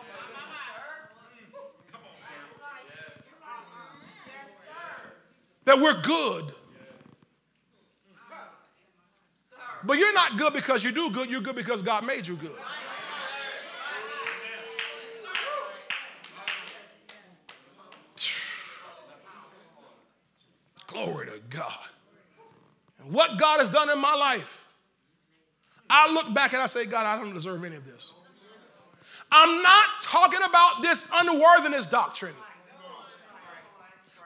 [5.64, 6.54] that we're good.
[9.86, 12.52] But you're not good because you do good, you're good because God made you good.
[20.86, 21.93] Glory to God.
[23.10, 24.64] What God has done in my life,
[25.90, 28.12] I look back and I say, God, I don't deserve any of this.
[29.30, 32.34] I'm not talking about this unworthiness doctrine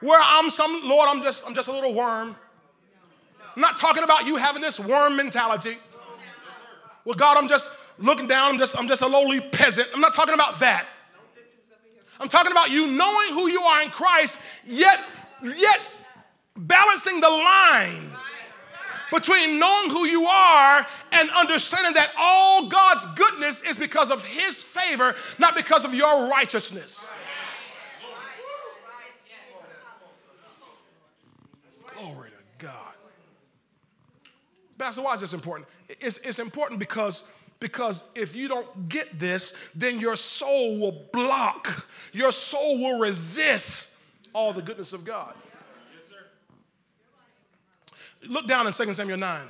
[0.01, 2.35] where I'm some, Lord, I'm just, I'm just a little worm.
[3.55, 5.77] I'm not talking about you having this worm mentality.
[7.03, 9.89] Well, God, I'm just looking down, I'm just, I'm just a lowly peasant.
[9.93, 10.87] I'm not talking about that.
[12.19, 14.99] I'm talking about you knowing who you are in Christ, yet,
[15.41, 15.79] yet
[16.55, 18.11] balancing the line
[19.11, 24.63] between knowing who you are and understanding that all God's goodness is because of His
[24.63, 27.07] favor, not because of your righteousness.
[31.95, 32.93] Glory to God.
[34.77, 35.67] Pastor, why is this important?
[35.99, 37.23] It's, it's important because,
[37.59, 43.97] because if you don't get this, then your soul will block, your soul will resist
[44.33, 45.33] all the goodness of God.
[48.27, 49.47] Look down in 2 Samuel 9.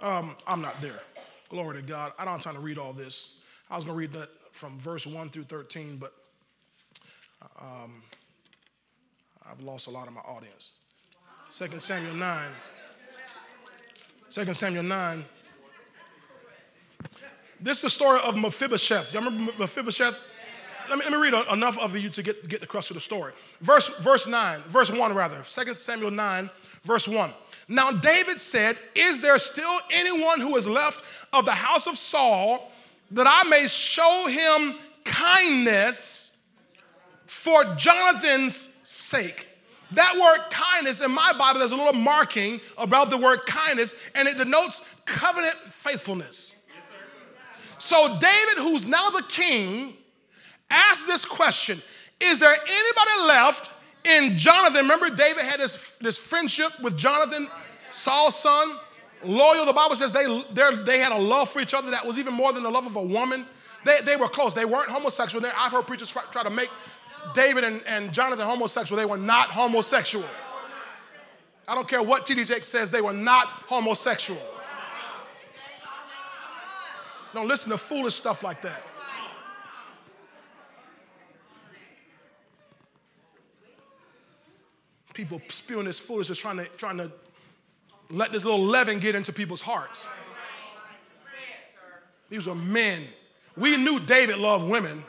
[0.00, 1.00] Um, I'm not there.
[1.48, 2.12] Glory to God.
[2.18, 3.36] I don't have time to read all this.
[3.70, 6.12] I was going to read that from verse 1 through 13, but
[7.60, 8.02] um,
[9.48, 10.72] I've lost a lot of my audience.
[11.50, 12.50] 2 Samuel 9.
[14.30, 15.24] 2 Samuel 9.
[17.60, 19.12] This is the story of Mephibosheth.
[19.12, 20.20] You remember Mephibosheth?
[20.88, 23.00] Let me, let me read enough of you to get, get the crux of the
[23.00, 23.32] story.
[23.60, 26.50] Verse, verse 9, verse 1 rather, 2 Samuel 9,
[26.84, 27.32] verse 1.
[27.68, 32.70] Now David said, Is there still anyone who is left of the house of Saul
[33.12, 36.36] that I may show him kindness
[37.24, 39.46] for Jonathan's sake?
[39.92, 44.26] That word kindness in my Bible, there's a little marking about the word kindness, and
[44.26, 46.56] it denotes covenant faithfulness.
[47.78, 49.94] So, David, who's now the king,
[50.72, 51.80] asked this question
[52.20, 53.70] Is there anybody left
[54.04, 54.82] in Jonathan?
[54.82, 57.48] Remember, David had this, this friendship with Jonathan,
[57.90, 58.78] Saul's son,
[59.24, 59.66] loyal.
[59.66, 60.26] The Bible says they,
[60.84, 62.96] they had a love for each other that was even more than the love of
[62.96, 63.46] a woman.
[63.84, 64.54] They, they were close.
[64.54, 65.44] They weren't homosexual.
[65.56, 66.70] I've heard preachers try, try to make
[67.34, 68.96] David and, and Jonathan homosexual.
[68.96, 70.26] They were not homosexual.
[71.66, 72.44] I don't care what T.D.
[72.44, 74.40] Jakes says, they were not homosexual.
[77.34, 78.82] Don't listen to foolish stuff like that.
[85.14, 87.12] People spewing this foolishness, trying to, trying to
[88.10, 90.06] let this little leaven get into people's hearts.
[92.28, 93.04] These were men.
[93.56, 95.04] We knew David loved women.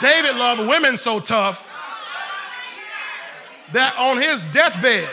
[0.00, 1.72] David loved women so tough
[3.72, 5.08] that on his deathbed,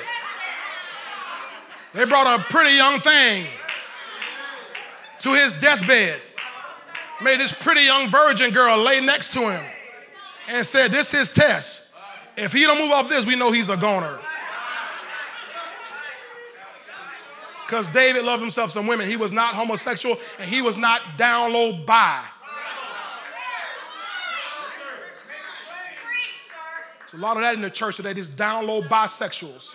[1.93, 3.47] they brought a pretty young thing
[5.19, 6.21] to his deathbed,
[7.21, 9.63] made this pretty young virgin girl lay next to him,
[10.49, 11.82] and said, This is his test.
[12.35, 14.19] If he don't move off this, we know he's a goner.
[17.65, 19.09] Because David loved himself some women.
[19.09, 22.23] He was not homosexual and he was not down low by.
[27.13, 29.69] a lot of that in the church today, these down low bisexuals.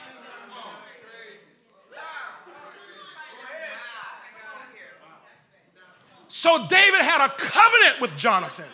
[6.26, 8.66] So David had a covenant with Jonathan.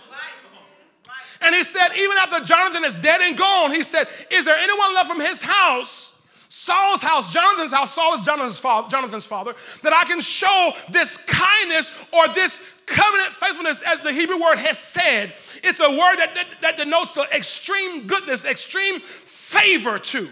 [1.40, 4.94] And he said, even after Jonathan is dead and gone, he said, Is there anyone
[4.94, 6.14] left from his house,
[6.48, 11.16] Saul's house, Jonathan's house, Saul is Jonathan's father, Jonathan's father, that I can show this
[11.16, 15.32] kindness or this covenant faithfulness, as the Hebrew word chesed?
[15.62, 20.28] It's a word that, that, that denotes the extreme goodness, extreme favor to.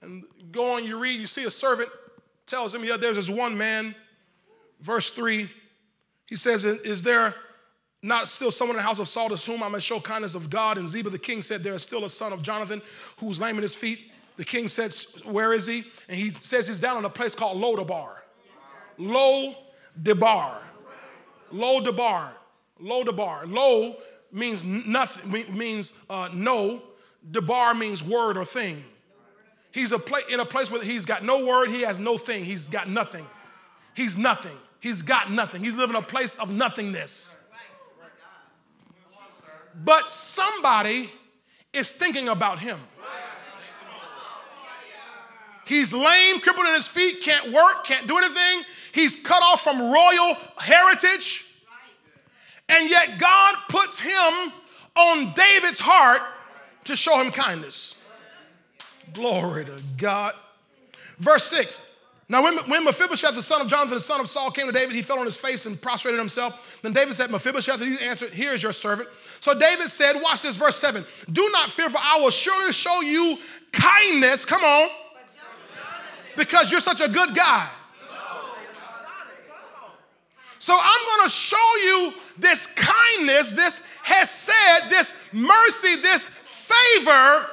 [0.00, 1.90] And go on, you read, you see a servant
[2.46, 3.94] tells him, Yeah, there's this one man.
[4.80, 5.48] Verse 3,
[6.26, 7.34] he says, Is there
[8.02, 10.50] not still someone in the house of Saul to whom I may show kindness of
[10.50, 10.76] God?
[10.76, 12.82] And Ziba the king said, There is still a son of Jonathan
[13.18, 14.10] who's lame in his feet.
[14.36, 14.94] The king said,
[15.24, 15.84] Where is he?
[16.08, 18.16] And he says he's down in a place called Lodabar.
[18.98, 19.54] Lo
[21.80, 22.32] Debar.
[22.80, 23.46] Lo Debar.
[23.46, 23.96] Lo
[24.32, 26.82] means nothing, means uh, no.
[27.30, 28.82] Debar means word or thing.
[29.70, 32.44] He's a pla- in a place where he's got no word, he has no thing,
[32.44, 33.26] he's got nothing.
[33.94, 34.56] He's nothing.
[34.80, 35.62] He's got nothing.
[35.62, 37.38] He's living a place of nothingness.
[39.74, 41.10] But somebody
[41.72, 42.78] is thinking about him.
[45.64, 48.64] He's lame, crippled in his feet, can't work, can't do anything.
[48.92, 51.46] He's cut off from royal heritage.
[52.68, 54.52] And yet God puts him
[54.96, 56.22] on David's heart
[56.84, 57.94] to show him kindness.
[59.12, 60.34] Glory to God.
[61.18, 61.80] Verse 6
[62.32, 64.96] now, when, when Mephibosheth, the son of Jonathan, the son of Saul, came to David,
[64.96, 66.78] he fell on his face and prostrated himself.
[66.80, 69.10] Then David said, Mephibosheth, and he answered, Here is your servant.
[69.40, 73.02] So David said, Watch this, verse 7 Do not fear, for I will surely show
[73.02, 73.36] you
[73.70, 74.46] kindness.
[74.46, 74.88] Come on.
[76.34, 77.68] Because you're such a good guy.
[80.58, 87.46] So I'm going to show you this kindness, this chesed, this mercy, this favor,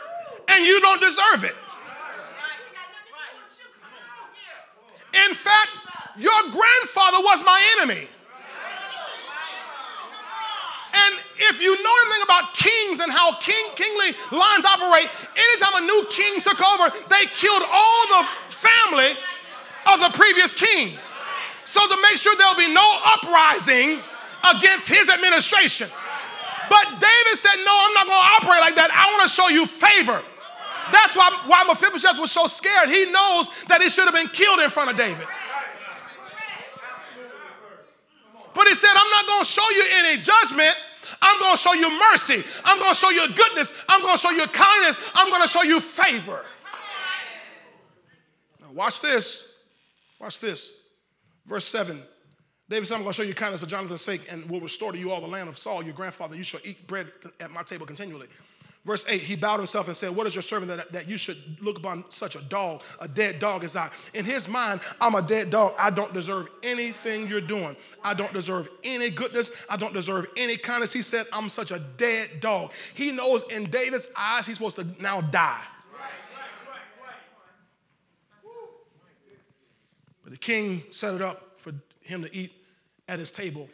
[0.48, 1.56] and you don't deserve it.
[5.14, 5.72] In fact,
[6.18, 8.07] your grandfather was my enemy.
[10.93, 15.86] And if you know anything about kings and how king, kingly lines operate, anytime a
[15.86, 19.14] new king took over, they killed all the family
[19.88, 20.97] of the previous king.
[21.66, 24.01] So to make sure there'll be no uprising
[24.43, 25.89] against his administration.
[26.70, 28.91] But David said, No, I'm not going to operate like that.
[28.91, 30.22] I want to show you favor.
[30.92, 32.90] That's why, why Mephibosheth was so scared.
[32.90, 35.28] He knows that he should have been killed in front of David.
[38.54, 40.76] But he said, I'm not going to show you any judgment.
[41.22, 42.44] I'm going to show you mercy.
[42.64, 43.74] I'm going to show you goodness.
[43.88, 44.98] I'm going to show you kindness.
[45.14, 46.46] I'm going to show you favor.
[48.62, 49.46] Now, watch this.
[50.20, 50.72] Watch this.
[51.46, 52.02] Verse 7.
[52.70, 54.98] David said, I'm going to show you kindness for Jonathan's sake and will restore to
[54.98, 56.36] you all the land of Saul, your grandfather.
[56.36, 58.28] You shall eat bread at my table continually.
[58.86, 61.38] Verse 8, he bowed himself and said, What is your servant that, that you should
[61.62, 63.90] look upon such a dog, a dead dog as I?
[64.14, 65.76] In his mind, I'm a dead dog.
[65.78, 67.76] I don't deserve anything you're doing.
[68.04, 69.52] I don't deserve any goodness.
[69.70, 70.94] I don't deserve any kindness.
[70.94, 72.72] He said, I'm such a dead dog.
[72.94, 75.62] He knows in David's eyes, he's supposed to now die.
[80.24, 82.54] But the king set it up for him to eat
[83.10, 83.68] at his table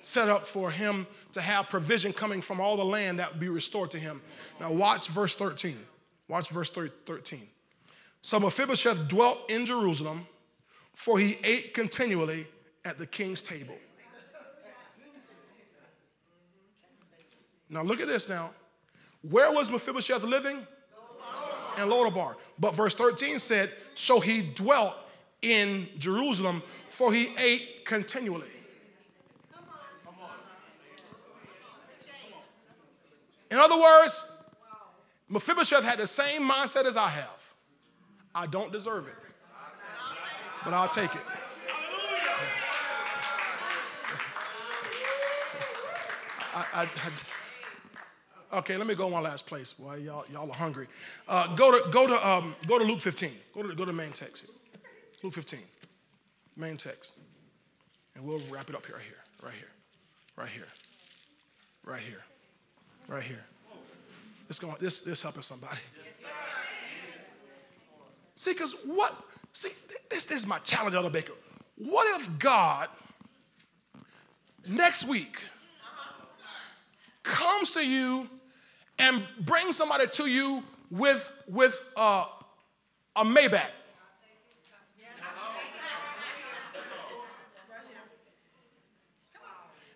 [0.00, 3.48] set up for him to have provision coming from all the land that would be
[3.48, 4.20] restored to him.
[4.60, 5.78] Now, watch verse 13.
[6.28, 7.48] Watch verse 13.
[8.22, 10.26] So Mephibosheth dwelt in Jerusalem,
[10.94, 12.46] for he ate continually
[12.84, 13.76] at the king's table.
[17.68, 18.50] Now, look at this now.
[19.22, 20.66] Where was Mephibosheth living?
[21.76, 22.34] In Lodabar.
[22.58, 24.96] But verse 13 said, So he dwelt
[25.40, 28.48] in Jerusalem, for he ate continually.
[33.50, 34.32] In other words,
[35.28, 37.54] Mephibosheth had the same mindset as I have.
[38.34, 39.14] I don't deserve it,
[40.64, 41.20] but I'll take it.
[46.52, 46.82] I, I,
[48.52, 49.72] I, okay, let me go one last place.
[49.72, 50.86] Boy, y'all, y'all are hungry.
[51.28, 53.30] Uh, go to go to um, go to Luke 15.
[53.54, 54.54] Go to go to main text here.
[55.22, 55.60] Luke 15,
[56.56, 57.12] main text,
[58.14, 59.70] and we'll wrap it up here, right here, right here,
[60.34, 60.66] right here,
[61.84, 62.22] right here
[63.10, 63.44] right here.
[64.48, 65.78] This going this this helping somebody.
[68.36, 69.14] See, because what?
[69.52, 69.70] See,
[70.08, 71.32] this, this is my challenge, Elder Baker.
[71.76, 72.88] What if God
[74.66, 75.40] next week
[77.22, 78.28] comes to you
[78.98, 82.26] and brings somebody to you with with uh,
[83.16, 83.66] a Maybach?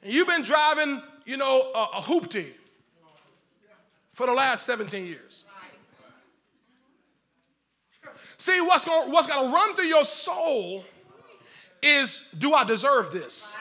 [0.03, 2.49] And you've been driving, you know, a, a hoopty
[4.15, 5.45] for the last 17 years.
[8.37, 10.85] See, what's going what's to run through your soul
[11.83, 13.57] is do I deserve this?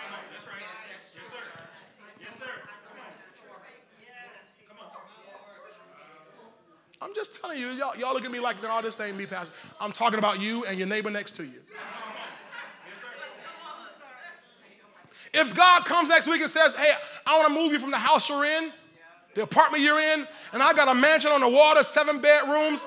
[7.01, 9.53] I'm just telling you, y'all, y'all look at me like, no, this ain't me, Pastor.
[9.81, 11.59] I'm talking about you and your neighbor next to you.
[15.33, 16.93] If God comes next week and says, hey,
[17.25, 18.71] I want to move you from the house you're in,
[19.35, 22.85] the apartment you're in, and I got a mansion on the water, seven bedrooms,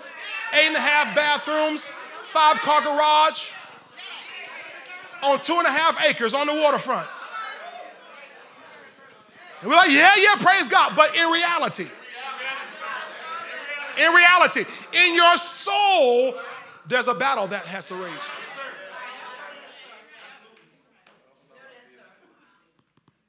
[0.55, 1.89] eight and a half bathrooms,
[2.23, 3.51] five car garage,
[5.23, 7.09] on two and a half acres on the waterfront.
[9.61, 10.93] And we're like, yeah, yeah, praise God.
[10.95, 11.89] But in reality,
[13.99, 16.35] in reality, in your soul,
[16.87, 18.13] there's a battle that has to rage.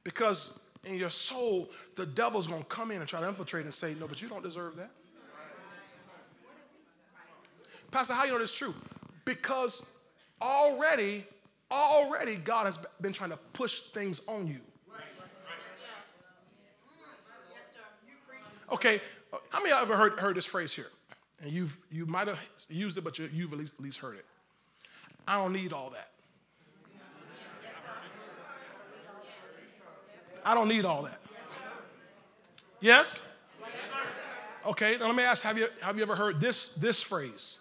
[0.03, 0.57] Because
[0.87, 3.95] in your soul, the devil's going to come in and try to infiltrate and say,
[3.99, 4.91] No, but you don't deserve that.
[7.91, 8.75] Pastor, how you know this is true?
[9.23, 9.85] Because
[10.41, 11.25] already,
[11.71, 14.59] already God has been trying to push things on you.
[18.69, 18.99] Okay,
[19.49, 20.89] how many of you ever heard, heard this phrase here?
[21.41, 24.17] And you've, you might have used it, but you, you've at least, at least heard
[24.17, 24.25] it.
[25.27, 26.09] I don't need all that.
[30.47, 31.19] I don't need all that.
[32.79, 33.21] Yes?
[34.65, 37.59] Okay, now let me ask have you, have you ever heard this, this phrase?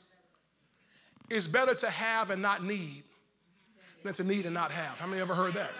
[1.28, 3.02] It's better to have and not need
[4.04, 4.98] than to need and not have.
[4.98, 5.72] How many ever heard that?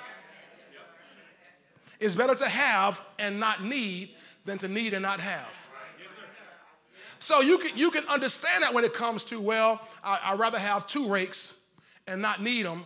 [2.01, 4.11] It's better to have and not need
[4.45, 5.49] than to need and not have.
[7.21, 10.59] So you can, you can understand that when it comes to, well, I, would rather
[10.59, 11.55] have two rakes
[12.09, 12.85] and not need them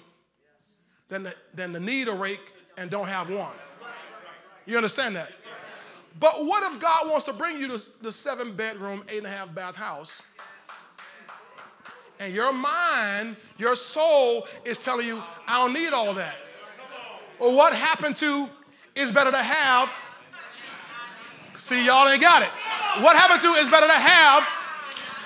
[1.08, 2.42] than, the, than to need a rake
[2.76, 3.54] and don't have one.
[4.70, 5.32] You understand that?
[6.20, 9.30] But what if God wants to bring you to the seven bedroom, eight and a
[9.30, 10.22] half bath house?
[12.20, 16.36] And your mind, your soul is telling you, I don't need all that.
[17.40, 18.48] Or what happened to
[18.94, 19.90] is better to have.
[21.58, 22.50] See, y'all ain't got it.
[23.02, 24.46] What happened to is better to have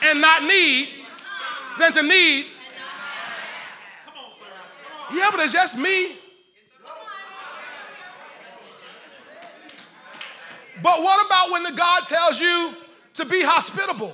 [0.04, 0.88] and not need
[1.78, 2.46] than to need.
[5.12, 6.16] Yeah, but it's just me.
[10.82, 12.74] But what about when the God tells you
[13.14, 14.12] to be hospitable?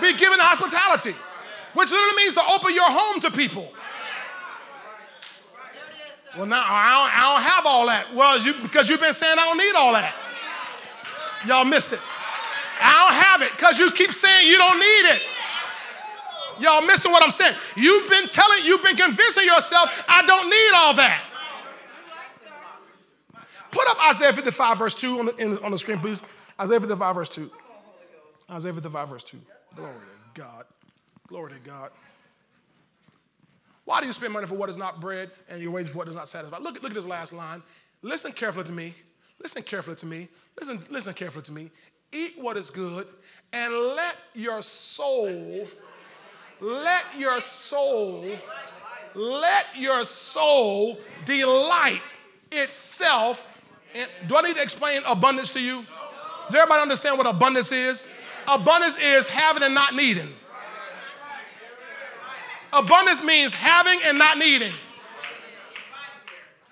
[0.00, 1.14] Be given hospitality,
[1.74, 3.72] which literally means to open your home to people.
[6.36, 8.14] Well, now I don't, I don't have all that.
[8.14, 10.14] Well, you, because you've been saying I don't need all that.
[11.46, 12.00] Y'all missed it.
[12.80, 15.22] I don't have it because you keep saying you don't need it.
[16.58, 17.54] Y'all missing what I'm saying.
[17.76, 21.34] You've been telling, you've been convincing yourself, I don't need all that.
[23.72, 26.22] Put up Isaiah 55, verse 2 on the, in, on the screen, please.
[26.60, 27.50] Isaiah 55, verse 2.
[28.50, 29.38] Isaiah 55, verse 2.
[29.74, 30.64] Glory to God.
[31.26, 31.90] Glory to God.
[33.84, 36.06] Why do you spend money for what is not bread and your wages for what
[36.06, 36.58] does not satisfy?
[36.58, 37.62] Look, look at this last line.
[38.02, 38.94] Listen carefully to me.
[39.40, 40.28] Listen carefully to me.
[40.60, 41.70] Listen, listen carefully to me.
[42.12, 43.06] Eat what is good
[43.52, 45.66] and let your soul,
[46.60, 48.36] let your soul,
[49.14, 52.14] let your soul delight
[52.52, 53.42] itself
[53.94, 54.06] in.
[54.26, 55.84] Do I need to explain abundance to you?
[56.46, 58.06] Does everybody understand what abundance is?
[58.48, 60.28] Abundance is having and not needing.
[62.72, 64.72] Abundance means having and not needing.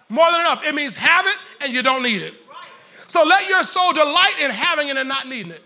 [0.09, 0.65] More than enough.
[0.65, 2.35] It means have it and you don't need it.
[3.07, 5.63] So let your soul delight in having it and not needing it.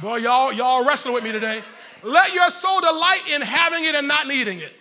[0.00, 1.62] Boy, y'all, y'all wrestling with me today.
[2.02, 4.72] Let your soul delight in having it and not needing it.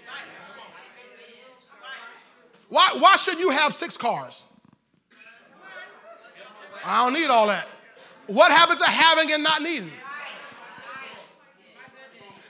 [2.72, 4.46] Why, why should you have six cars?
[6.86, 7.68] I don't need all that.
[8.28, 9.92] What happened to having and not needing?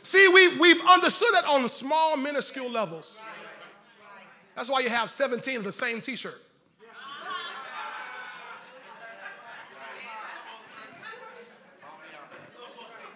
[0.04, 3.20] See, we, we've understood that on small, minuscule levels.
[4.56, 6.44] That's why you have 17 of the same t shirt.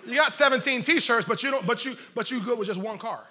[0.08, 2.99] You got 17 t-shirts, but you don't, but you, but you good with just one
[2.99, 3.26] car.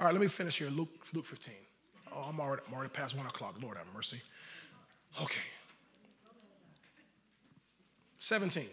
[0.00, 0.70] All right, let me finish here.
[0.70, 1.52] Luke, Luke 15.
[2.10, 3.56] Oh, I'm already, I'm already past one o'clock.
[3.62, 4.22] Lord have mercy.
[5.20, 5.42] Okay.
[8.16, 8.64] 17.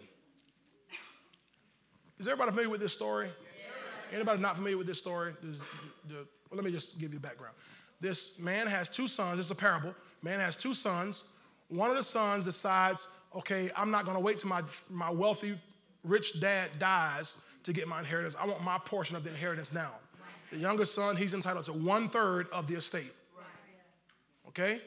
[2.18, 3.28] Is everybody familiar with this story?
[4.10, 5.34] Anybody not familiar with this story?
[5.42, 5.60] This,
[6.08, 7.54] the, well, let me just give you background.
[8.00, 9.38] This man has two sons.
[9.38, 9.94] It's a parable.
[10.22, 11.24] Man has two sons.
[11.68, 13.06] One of the sons decides,
[13.36, 15.60] okay, I'm not going to wait till my, my wealthy,
[16.04, 18.34] rich dad dies to get my inheritance.
[18.40, 19.92] I want my portion of the inheritance now.
[20.50, 23.12] The youngest son, he's entitled to one third of the estate.
[24.48, 24.80] Okay?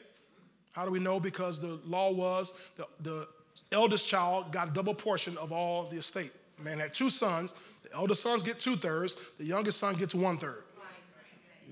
[0.72, 1.20] How do we know?
[1.20, 3.28] Because the law was the, the
[3.70, 6.32] eldest child got a double portion of all the estate.
[6.58, 7.54] man had two sons.
[7.82, 9.16] The eldest sons get two thirds.
[9.38, 10.64] The youngest son gets one third.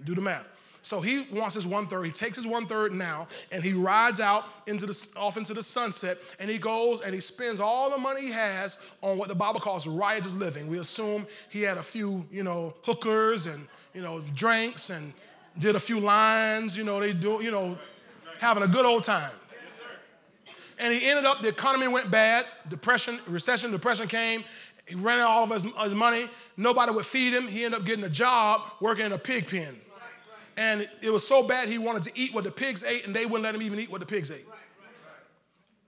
[0.05, 0.47] Do the math.
[0.83, 2.07] So he wants his one third.
[2.07, 5.63] He takes his one third now, and he rides out into the off into the
[5.63, 9.35] sunset, and he goes and he spends all the money he has on what the
[9.35, 10.69] Bible calls riotous living.
[10.69, 15.13] We assume he had a few, you know, hookers and you know drinks and
[15.59, 16.77] did a few lines.
[16.77, 17.79] You know, they do, you know,
[18.39, 19.31] having a good old time.
[20.79, 24.45] And he ended up, the economy went bad, depression, recession, depression came.
[24.87, 26.27] He ran out all of his, his money.
[26.57, 27.47] Nobody would feed him.
[27.47, 29.79] He ended up getting a job working in a pig pen.
[30.57, 33.25] And it was so bad he wanted to eat what the pigs ate, and they
[33.25, 34.47] wouldn't let him even eat what the pigs ate.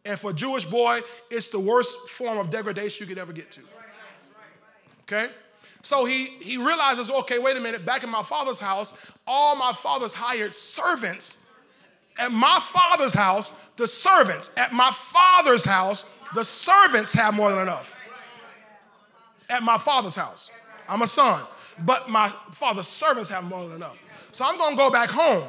[0.04, 1.00] And for a Jewish boy,
[1.30, 3.60] it's the worst form of degradation you could ever get to.
[5.02, 5.32] Okay?
[5.82, 8.94] So he, he realizes, okay, wait a minute, back in my father's house,
[9.26, 11.44] all my father's hired servants.
[12.18, 16.04] At my father's house, the servants, at my father's house,
[16.34, 17.96] the servants have more than enough.
[19.50, 20.50] At my father's house.
[20.88, 21.42] I'm a son,
[21.84, 23.96] but my father's servants have more than enough.
[24.30, 25.48] So I'm to go back home.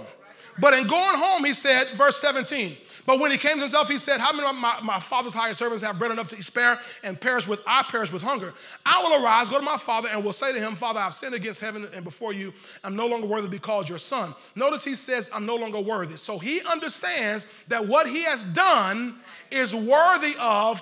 [0.59, 3.97] But in going home, he said, verse 17, but when he came to himself, he
[3.97, 7.19] said, How many of my, my father's hired servants have bread enough to spare and
[7.19, 8.53] perish with I perish with hunger?
[8.85, 11.35] I will arise, go to my father, and will say to him, Father, I've sinned
[11.35, 12.53] against heaven and before you.
[12.83, 14.33] I'm no longer worthy to be called your son.
[14.55, 16.15] Notice he says, I'm no longer worthy.
[16.15, 19.15] So he understands that what he has done
[19.51, 20.81] is worthy of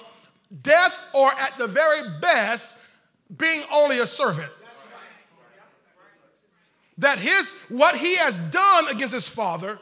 [0.62, 2.78] death or at the very best,
[3.38, 4.52] being only a servant
[6.98, 9.80] that his what he has done against his father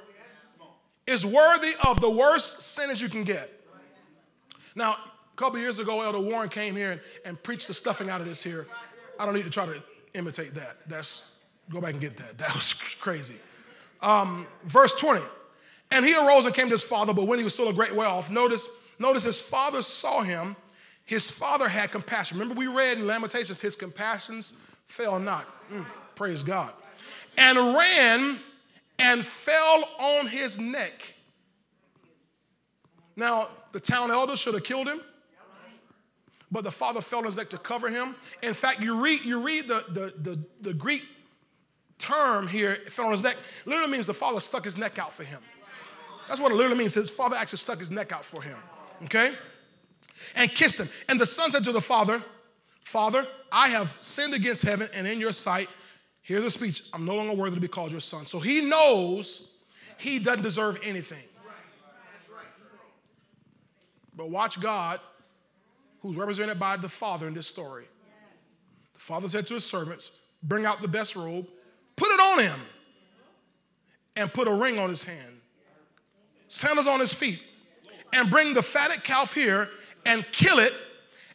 [1.10, 3.50] is worthy of the worst sentence you can get.
[4.76, 8.22] Now, a couple years ago, Elder Warren came here and, and preached the stuffing out
[8.22, 8.68] of this here.
[9.20, 9.82] I don't need to try to
[10.14, 10.78] imitate that.
[10.88, 11.24] That's
[11.70, 12.38] go back and get that.
[12.38, 13.36] That was crazy.
[14.02, 15.22] Um, verse 20.
[15.92, 17.96] And he arose and came to his father, but when he was still a great
[17.96, 18.68] way off, notice,
[19.00, 20.56] notice his father saw him.
[21.06, 22.38] His father had compassion.
[22.38, 24.54] Remember, we read in Lamentations, his compassions
[24.86, 25.48] fail not.
[25.72, 25.86] Mm,
[26.16, 26.72] praise God
[27.40, 28.40] and ran
[29.00, 31.14] and fell on his neck.
[33.16, 35.02] Now, the town elder should have killed him,
[36.52, 38.16] but the father fell on his neck to cover him.
[38.44, 41.04] In fact, you read, you read the, the, the, the Greek
[41.98, 45.24] term here, fell on his neck, literally means the father stuck his neck out for
[45.24, 45.42] him.
[46.28, 46.94] That's what it literally means.
[46.94, 48.58] His father actually stuck his neck out for him.
[49.06, 49.34] Okay?
[50.36, 50.88] And kissed him.
[51.08, 52.24] And the son said to the father,
[52.84, 55.70] Father, I have sinned against heaven and in your sight.
[56.30, 58.28] Here's a speech I'm no longer worthy to be called your son.
[58.28, 59.50] So he knows
[59.98, 61.24] he doesn't deserve anything.
[64.16, 65.00] But watch God,
[66.02, 67.86] who's represented by the Father in this story.
[68.94, 70.12] The Father said to his servants,
[70.44, 71.48] Bring out the best robe,
[71.96, 72.60] put it on him,
[74.16, 75.42] and put a ring on his hand,
[76.48, 77.42] sandals on his feet,
[78.14, 79.68] and bring the fatted calf here
[80.06, 80.74] and kill it,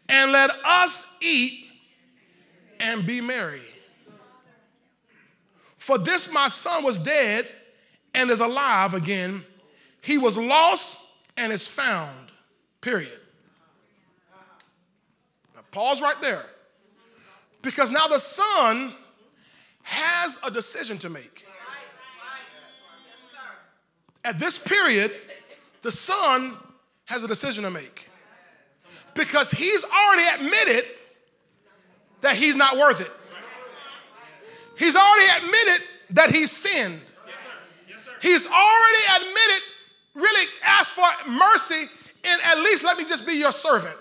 [0.09, 1.65] and let us eat
[2.79, 3.61] and be merry.
[5.85, 7.47] For this my son was dead
[8.14, 9.45] and is alive again.
[10.01, 10.97] He was lost
[11.37, 12.32] and is found.
[12.80, 13.20] Period.
[15.55, 16.47] Now, pause right there.
[17.61, 18.95] Because now the son
[19.82, 21.45] has a decision to make.
[24.24, 25.12] At this period,
[25.82, 26.57] the son
[27.05, 28.09] has a decision to make.
[29.12, 30.87] Because he's already admitted
[32.22, 33.12] that he's not worth it.
[34.77, 37.01] He's already admitted that he sinned.
[38.20, 39.62] He's already admitted,
[40.14, 41.85] really asked for mercy,
[42.25, 43.97] and at least let me just be your servant.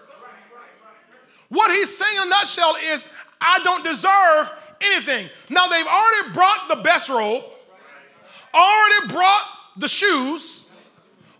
[1.49, 3.09] What he's saying in a nutshell is,
[3.41, 4.51] I don't deserve
[4.81, 5.29] anything.
[5.49, 7.43] Now, they've already brought the best robe,
[8.53, 9.43] already brought
[9.77, 10.63] the shoes,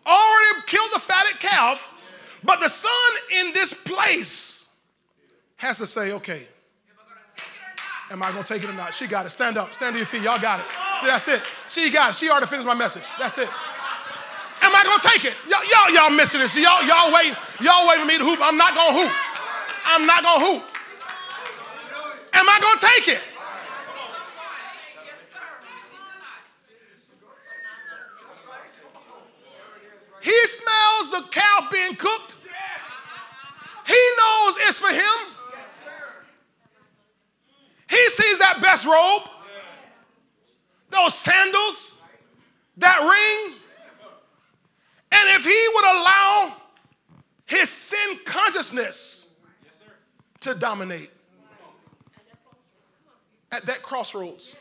[0.05, 1.89] already killed the fatted calf,
[2.43, 2.91] but the son
[3.31, 4.67] in this place
[5.55, 6.47] has to say, okay,
[8.12, 8.93] Am I going to take it or not?
[8.93, 9.30] She got it.
[9.30, 9.74] Stand up.
[9.74, 10.22] Stand to your feet.
[10.22, 10.66] Y'all got it.
[10.99, 11.41] See, that's it.
[11.68, 12.16] She got it.
[12.16, 13.04] She already finished my message.
[13.18, 13.47] That's it.
[14.62, 15.34] Am I going to take it?
[15.49, 16.56] Y'all, y'all, y'all missing this.
[16.56, 17.36] Y'all, y'all waiting.
[17.60, 18.39] Y'all waiting for me to hoop.
[18.41, 19.12] I'm not going to hoop.
[19.86, 20.64] I'm not going to hoop.
[22.34, 23.22] Am I going to take it?
[30.22, 32.36] He smells the calf being cooked.
[33.86, 35.32] He knows it's for him.
[37.93, 39.29] He sees that best robe,
[40.89, 41.93] those sandals,
[42.77, 43.55] that ring.
[45.11, 46.55] And if he would allow
[47.45, 49.27] his sin consciousness
[50.39, 51.11] to dominate
[53.51, 54.55] at that crossroads,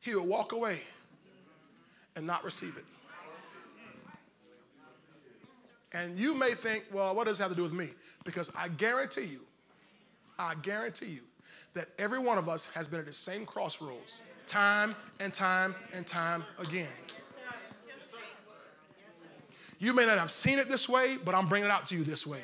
[0.00, 0.80] he would walk away
[2.16, 2.84] and not receive it.
[5.92, 7.90] And you may think, well, what does it have to do with me?
[8.24, 9.40] Because I guarantee you,
[10.36, 11.20] I guarantee you
[11.74, 16.06] that every one of us has been at the same crossroads time and time and
[16.06, 16.88] time again.
[19.78, 22.04] You may not have seen it this way, but I'm bringing it out to you
[22.04, 22.40] this way.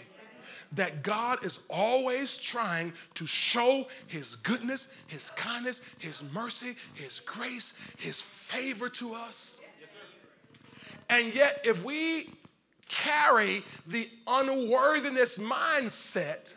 [0.73, 7.75] That God is always trying to show His goodness, His kindness, His mercy, His grace,
[7.97, 9.61] His favor to us.
[11.09, 12.31] And yet, if we
[12.89, 16.55] carry the unworthiness mindset,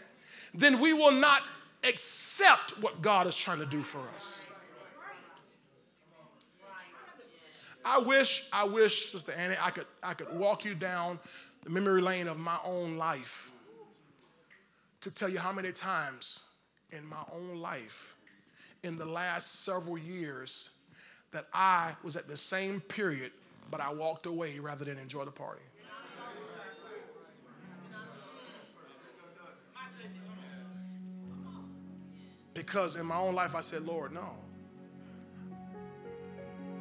[0.53, 1.43] then we will not
[1.83, 4.43] accept what God is trying to do for us.
[7.85, 11.19] I wish, I wish, Sister Annie, I could, I could walk you down
[11.63, 13.51] the memory lane of my own life
[15.01, 16.43] to tell you how many times
[16.91, 18.15] in my own life,
[18.83, 20.69] in the last several years,
[21.31, 23.31] that I was at the same period,
[23.69, 25.61] but I walked away rather than enjoy the party.
[32.53, 34.29] Because in my own life, I said, Lord, no.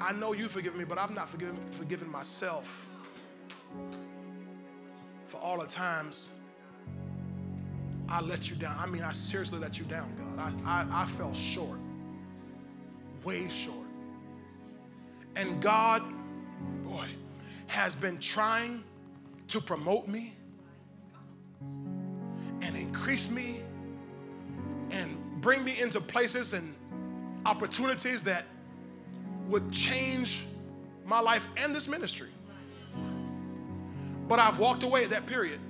[0.00, 2.88] I know you forgive me, but I've not forgiven, forgiven myself
[5.26, 6.30] for all the times
[8.08, 8.76] I let you down.
[8.78, 10.54] I mean, I seriously let you down, God.
[10.66, 11.78] I, I, I fell short,
[13.24, 13.86] way short.
[15.36, 16.02] And God,
[16.84, 17.08] boy,
[17.68, 18.84] has been trying
[19.48, 20.34] to promote me
[22.60, 23.62] and increase me
[25.42, 26.74] bring me into places and
[27.44, 28.46] opportunities that
[29.48, 30.46] would change
[31.04, 32.30] my life and this ministry.
[34.28, 35.60] But I've walked away at that period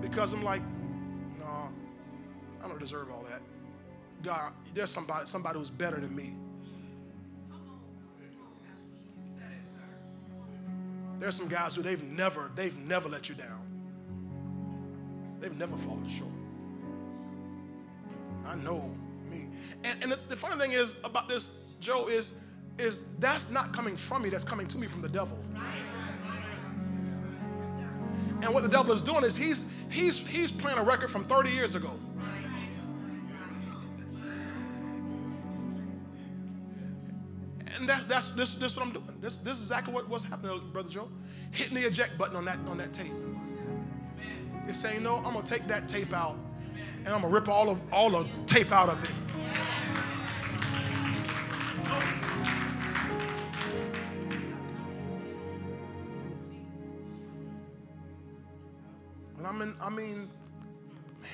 [0.00, 0.60] because I'm like,
[1.38, 1.70] no,
[2.62, 3.40] I don't deserve all that.
[4.22, 6.34] God, there's somebody, somebody who's better than me.
[11.20, 13.60] There's some guys who they've never, they've never let you down.
[15.38, 16.41] They've never fallen short.
[18.46, 18.90] I know
[19.30, 19.46] me.
[19.84, 22.32] And, and the, the funny thing is about this, Joe, is,
[22.78, 25.38] is that's not coming from me, that's coming to me from the devil.
[28.42, 31.50] And what the devil is doing is he's he's he's playing a record from 30
[31.50, 31.92] years ago.
[37.76, 39.06] And that, that's this, this what I'm doing.
[39.20, 41.08] This, this is exactly what, what's happening, Brother Joe.
[41.50, 43.12] Hitting the eject button on that on that tape.
[44.68, 46.36] It's saying, no, I'm gonna take that tape out
[47.04, 49.10] and I'm gonna rip all of all the tape out of it.
[59.38, 60.30] And I mean, I mean,
[61.20, 61.30] man,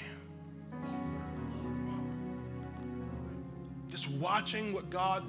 [3.89, 5.25] just watching what God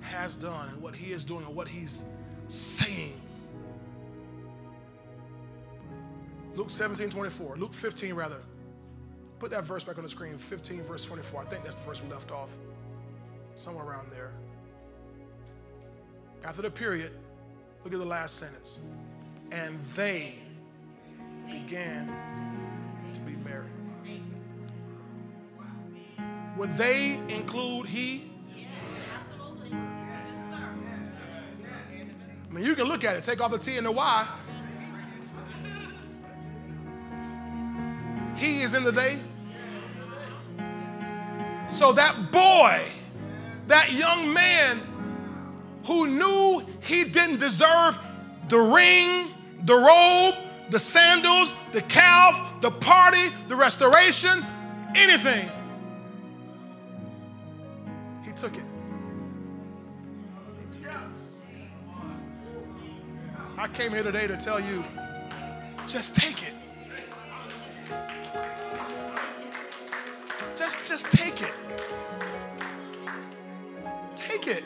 [0.00, 2.04] has done and what He is doing and what He's
[2.48, 3.20] saying.
[6.54, 7.56] Luke 17, 24.
[7.56, 8.40] Luke 15, rather.
[9.42, 11.40] Put that verse back on the screen, 15, verse 24.
[11.40, 12.48] I think that's the verse we left off,
[13.56, 14.30] somewhere around there.
[16.44, 17.10] After the period,
[17.82, 18.78] look at the last sentence.
[19.50, 20.36] And they
[21.48, 22.06] began
[23.12, 23.72] to be married.
[26.56, 28.30] Would they include he?
[32.48, 34.28] I mean, you can look at it, take off the T and the Y.
[38.36, 39.18] He is in the they.
[41.68, 42.80] So that boy,
[43.66, 44.82] that young man
[45.84, 47.98] who knew he didn't deserve
[48.48, 49.30] the ring,
[49.64, 50.34] the robe,
[50.70, 54.44] the sandals, the calf, the party, the restoration,
[54.94, 55.50] anything,
[58.24, 58.64] he took it.
[63.62, 64.82] I came here today to tell you
[65.86, 66.52] just take it.
[70.92, 71.54] Just, take it.
[74.14, 74.62] Take it.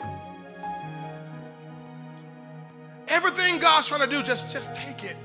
[3.07, 5.15] Everything God's trying to do, just, just take it.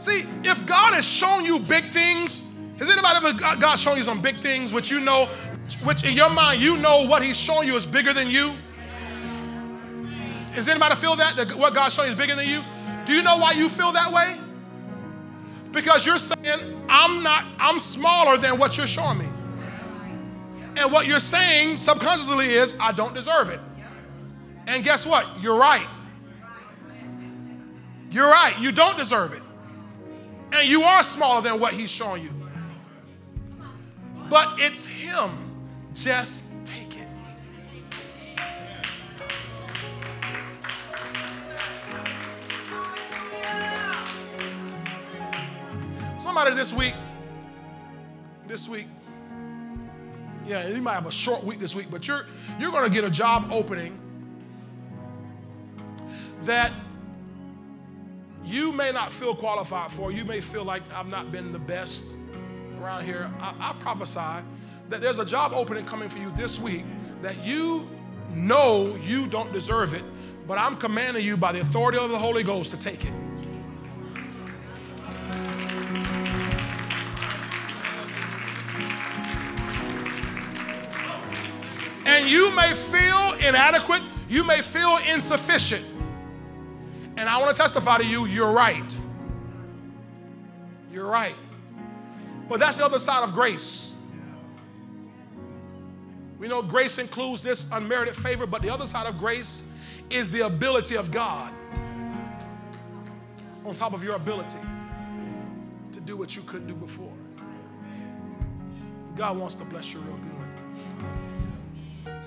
[0.00, 2.42] See, if God has shown you big things,
[2.80, 5.26] has anybody ever God shown you some big things which you know,
[5.84, 8.52] which in your mind you know what He's showing you is bigger than you?
[10.56, 12.64] Does anybody feel that, that what God's showing you is bigger than you?
[13.06, 14.39] Do you know why you feel that way?
[15.72, 19.28] Because you're saying, I'm not, I'm smaller than what you're showing me.
[20.76, 23.60] And what you're saying subconsciously is, I don't deserve it.
[24.66, 25.26] And guess what?
[25.40, 25.86] You're right.
[28.10, 28.58] You're right.
[28.58, 29.42] You don't deserve it.
[30.52, 32.30] And you are smaller than what he's showing you.
[34.28, 35.30] But it's him.
[35.94, 36.46] Just
[46.20, 46.92] Somebody this week,
[48.46, 48.84] this week,
[50.46, 52.26] yeah, you might have a short week this week, but you're
[52.58, 53.98] you're to get a job opening
[56.42, 56.74] that
[58.44, 60.12] you may not feel qualified for.
[60.12, 62.14] You may feel like I've not been the best
[62.78, 63.32] around here.
[63.40, 64.44] I, I prophesy
[64.90, 66.84] that there's a job opening coming for you this week
[67.22, 67.88] that you
[68.28, 70.04] know you don't deserve it,
[70.46, 73.29] but I'm commanding you by the authority of the Holy Ghost to take it.
[82.20, 85.82] And you may feel inadequate, you may feel insufficient.
[87.16, 88.94] And I want to testify to you, you're right.
[90.92, 91.34] You're right.
[92.46, 93.94] But that's the other side of grace.
[96.38, 99.62] We know grace includes this unmerited favor, but the other side of grace
[100.10, 101.50] is the ability of God
[103.64, 104.58] on top of your ability
[105.92, 107.14] to do what you couldn't do before.
[109.16, 111.29] God wants to bless you real good.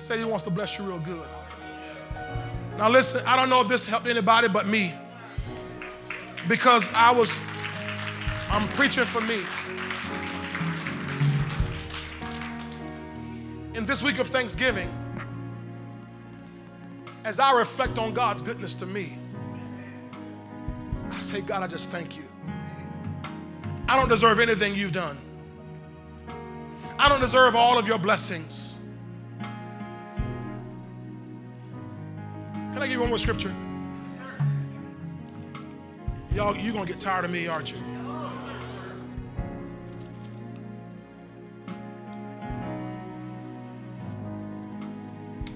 [0.03, 1.25] Said He wants to bless you real good.
[2.77, 4.93] Now, listen, I don't know if this helped anybody but me
[6.49, 7.39] because I was,
[8.49, 9.43] I'm preaching for me.
[13.75, 14.93] In this week of Thanksgiving,
[17.23, 19.17] as I reflect on God's goodness to me,
[21.11, 22.25] I say, God, I just thank you.
[23.87, 25.17] I don't deserve anything you've done.
[26.99, 28.72] I don't deserve all of your blessings.
[32.93, 33.53] You one more scripture?
[36.33, 37.77] Y'all, you're going to get tired of me, aren't you?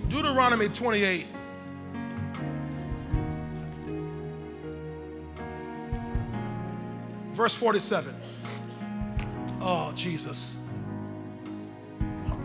[0.07, 1.27] Deuteronomy 28.
[7.33, 8.15] Verse 47.
[9.61, 10.55] Oh, Jesus.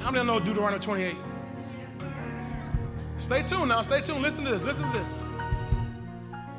[0.01, 1.17] How many know Deuteronomy 28?
[3.23, 3.81] Stay tuned now.
[3.83, 4.21] Stay tuned.
[4.21, 4.65] Listen to this.
[4.65, 5.09] Listen to this.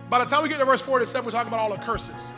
[0.10, 2.32] By the time we get to verse 47, we're talking about all the curses.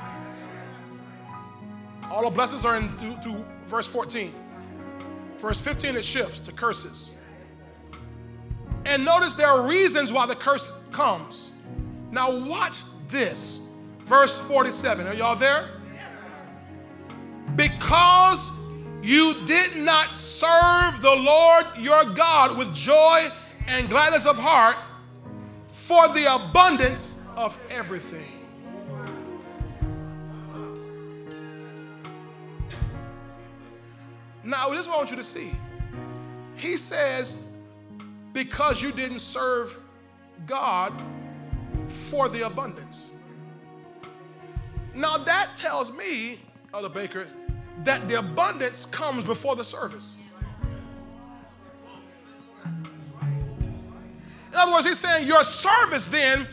[2.09, 4.33] All the blessings are in through, through verse 14.
[5.37, 7.11] Verse 15, it shifts to curses.
[8.85, 11.51] And notice there are reasons why the curse comes.
[12.09, 13.59] Now, watch this.
[13.99, 15.05] Verse 47.
[15.05, 15.69] Are y'all there?
[17.55, 18.49] Because
[19.03, 23.31] you did not serve the Lord your God with joy
[23.67, 24.77] and gladness of heart
[25.71, 28.31] for the abundance of everything.
[34.43, 35.51] Now, this is what I want you to see.
[36.55, 37.35] He says,
[38.31, 39.79] because you didn't serve
[40.45, 40.93] God
[41.87, 43.11] for the abundance.
[44.93, 46.39] Now, that tells me,
[46.73, 47.27] Elder Baker,
[47.83, 50.15] that the abundance comes before the service.
[54.55, 56.47] In other words, he's saying your service then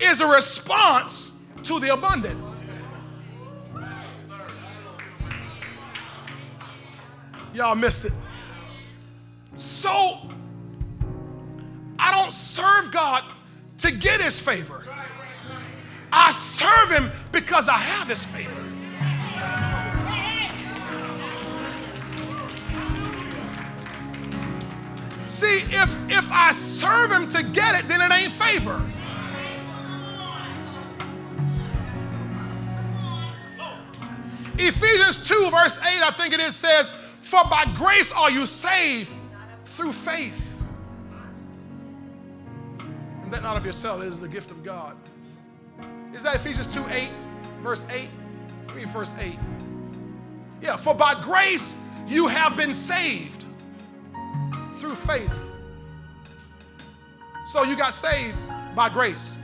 [0.00, 1.30] is a response
[1.62, 2.62] to the abundance.
[7.52, 8.14] Y'all missed it.
[9.56, 10.20] So,
[11.98, 13.30] I don't serve God
[13.78, 14.86] to get his favor.
[16.10, 18.64] I serve him because I have his favor.
[25.38, 28.82] See, if, if I serve him to get it, then it ain't favor.
[34.58, 39.12] Ephesians 2, verse 8, I think it is, says, For by grace are you saved
[39.64, 40.56] through faith.
[43.22, 44.96] And that not of yourself, it is the gift of God.
[46.12, 47.10] Is that Ephesians 2, 8,
[47.62, 48.08] verse 8?
[48.74, 49.38] Read verse 8.
[50.60, 51.76] Yeah, for by grace
[52.08, 53.37] you have been saved
[54.78, 55.32] through faith.
[57.46, 58.36] So you got saved
[58.74, 59.34] by grace.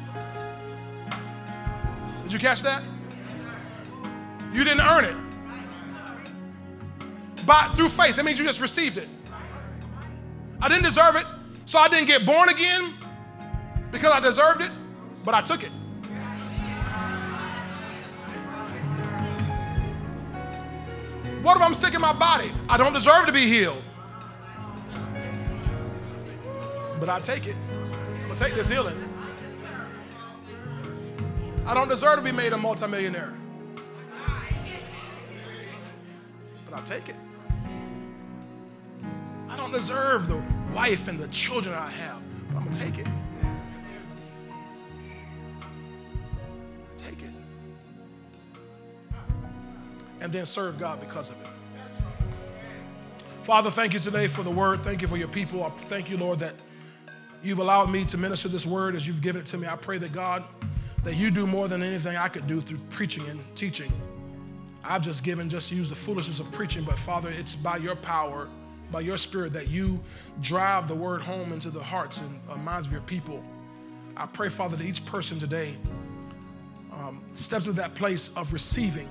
[2.23, 2.83] Did you catch that?
[4.53, 5.17] You didn't earn it.
[7.47, 8.17] By through faith.
[8.17, 9.09] That means you just received it.
[10.63, 11.27] I didn't deserve it,
[11.67, 12.95] so I didn't get born again
[13.91, 14.71] because I deserved it,
[15.25, 15.71] but I took it.
[21.43, 22.51] What if I'm sick in my body?
[22.71, 23.84] I don't deserve to be healed.
[27.01, 27.57] But I take it.
[28.29, 28.97] I'll take this healing.
[31.67, 33.33] I don't deserve to be made a multimillionaire.
[36.65, 37.17] But I'll take it.
[39.49, 40.43] I don't deserve the
[40.75, 42.23] wife and the children I have,
[42.53, 43.07] but I'm to take it.
[46.97, 47.31] Take it.
[50.25, 51.47] and then serve God because of it.
[53.43, 54.83] Father, thank you today for the word.
[54.83, 55.63] Thank you for your people.
[55.63, 56.55] I thank you, Lord, that
[57.45, 59.67] you've allowed me to minister this word as you've given it to me.
[59.67, 60.45] I pray that God,
[61.05, 63.93] that you do more than anything I could do through preaching and teaching.
[64.83, 67.97] I've just given, just to use the foolishness of preaching, but Father, it's by your
[67.97, 68.49] power,
[68.91, 70.01] by your spirit, that you
[70.41, 73.43] drive the word home into the hearts and uh, minds of your people.
[74.17, 75.77] I pray, Father, that each person today
[76.93, 79.09] um, steps into that place of receiving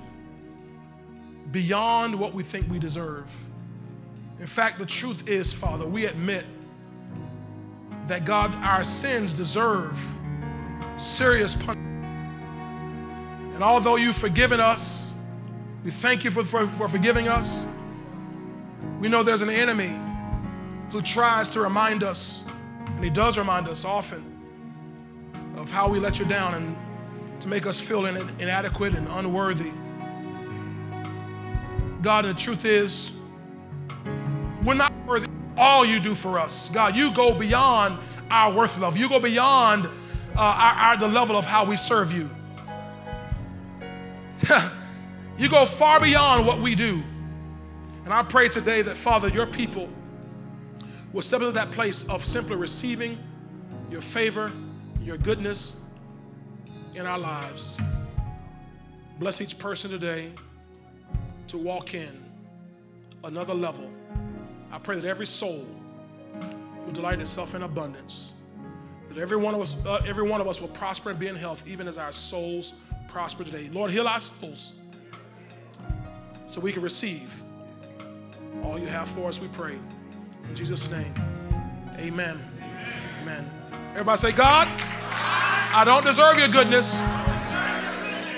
[1.52, 3.30] beyond what we think we deserve.
[4.40, 6.44] In fact, the truth is, Father, we admit
[8.06, 9.98] that God, our sins deserve
[10.98, 12.04] serious punishment.
[13.54, 15.14] And although you've forgiven us,
[15.84, 17.66] we thank you for, for, for forgiving us.
[19.00, 19.92] We know there's an enemy
[20.90, 22.44] who tries to remind us,
[22.86, 24.24] and he does remind us often,
[25.56, 26.76] of how we let you down and
[27.40, 29.72] to make us feel in, inadequate and unworthy.
[32.02, 33.12] God, and the truth is,
[34.62, 36.68] we're not worthy all you do for us.
[36.70, 37.98] God, you go beyond
[38.30, 38.96] our worth love.
[38.96, 39.88] You go beyond uh,
[40.38, 42.28] our, our, the level of how we serve you.
[45.38, 47.02] you go far beyond what we do.
[48.04, 49.88] And I pray today that, Father, your people
[51.12, 53.18] will step into that place of simply receiving
[53.90, 54.50] your favor,
[55.00, 55.76] your goodness
[56.94, 57.78] in our lives.
[59.18, 60.32] Bless each person today
[61.46, 62.24] to walk in
[63.22, 63.93] another level.
[64.74, 65.64] I pray that every soul
[66.84, 68.32] will delight itself in abundance.
[69.08, 71.36] That every one of us, uh, every one of us will prosper and be in
[71.36, 72.74] health, even as our souls
[73.06, 73.70] prosper today.
[73.72, 74.72] Lord, heal our souls
[76.50, 77.32] so we can receive
[78.64, 79.78] all you have for us, we pray.
[80.48, 81.14] In Jesus' name,
[81.98, 82.42] amen.
[83.22, 83.48] Amen.
[83.92, 86.96] Everybody say, God, I don't deserve your goodness,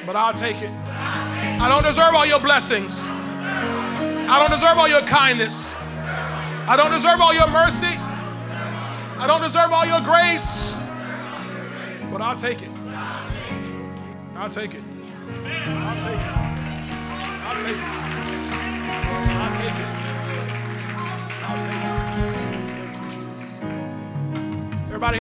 [0.04, 0.70] but I'll take it.
[0.70, 3.06] I don't deserve all your blessings.
[3.08, 5.74] I don't deserve all your kindness.
[6.68, 7.96] I don't deserve all your mercy.
[9.18, 10.74] I don't deserve all your grace,
[12.10, 12.70] but I'll take it.
[14.34, 14.82] I'll take it.
[15.34, 16.26] I'll take it.
[17.46, 17.82] I'll take it.
[19.38, 19.86] I'll take it.
[21.46, 21.82] I'll take
[23.62, 24.86] it.
[24.88, 25.18] Everybody.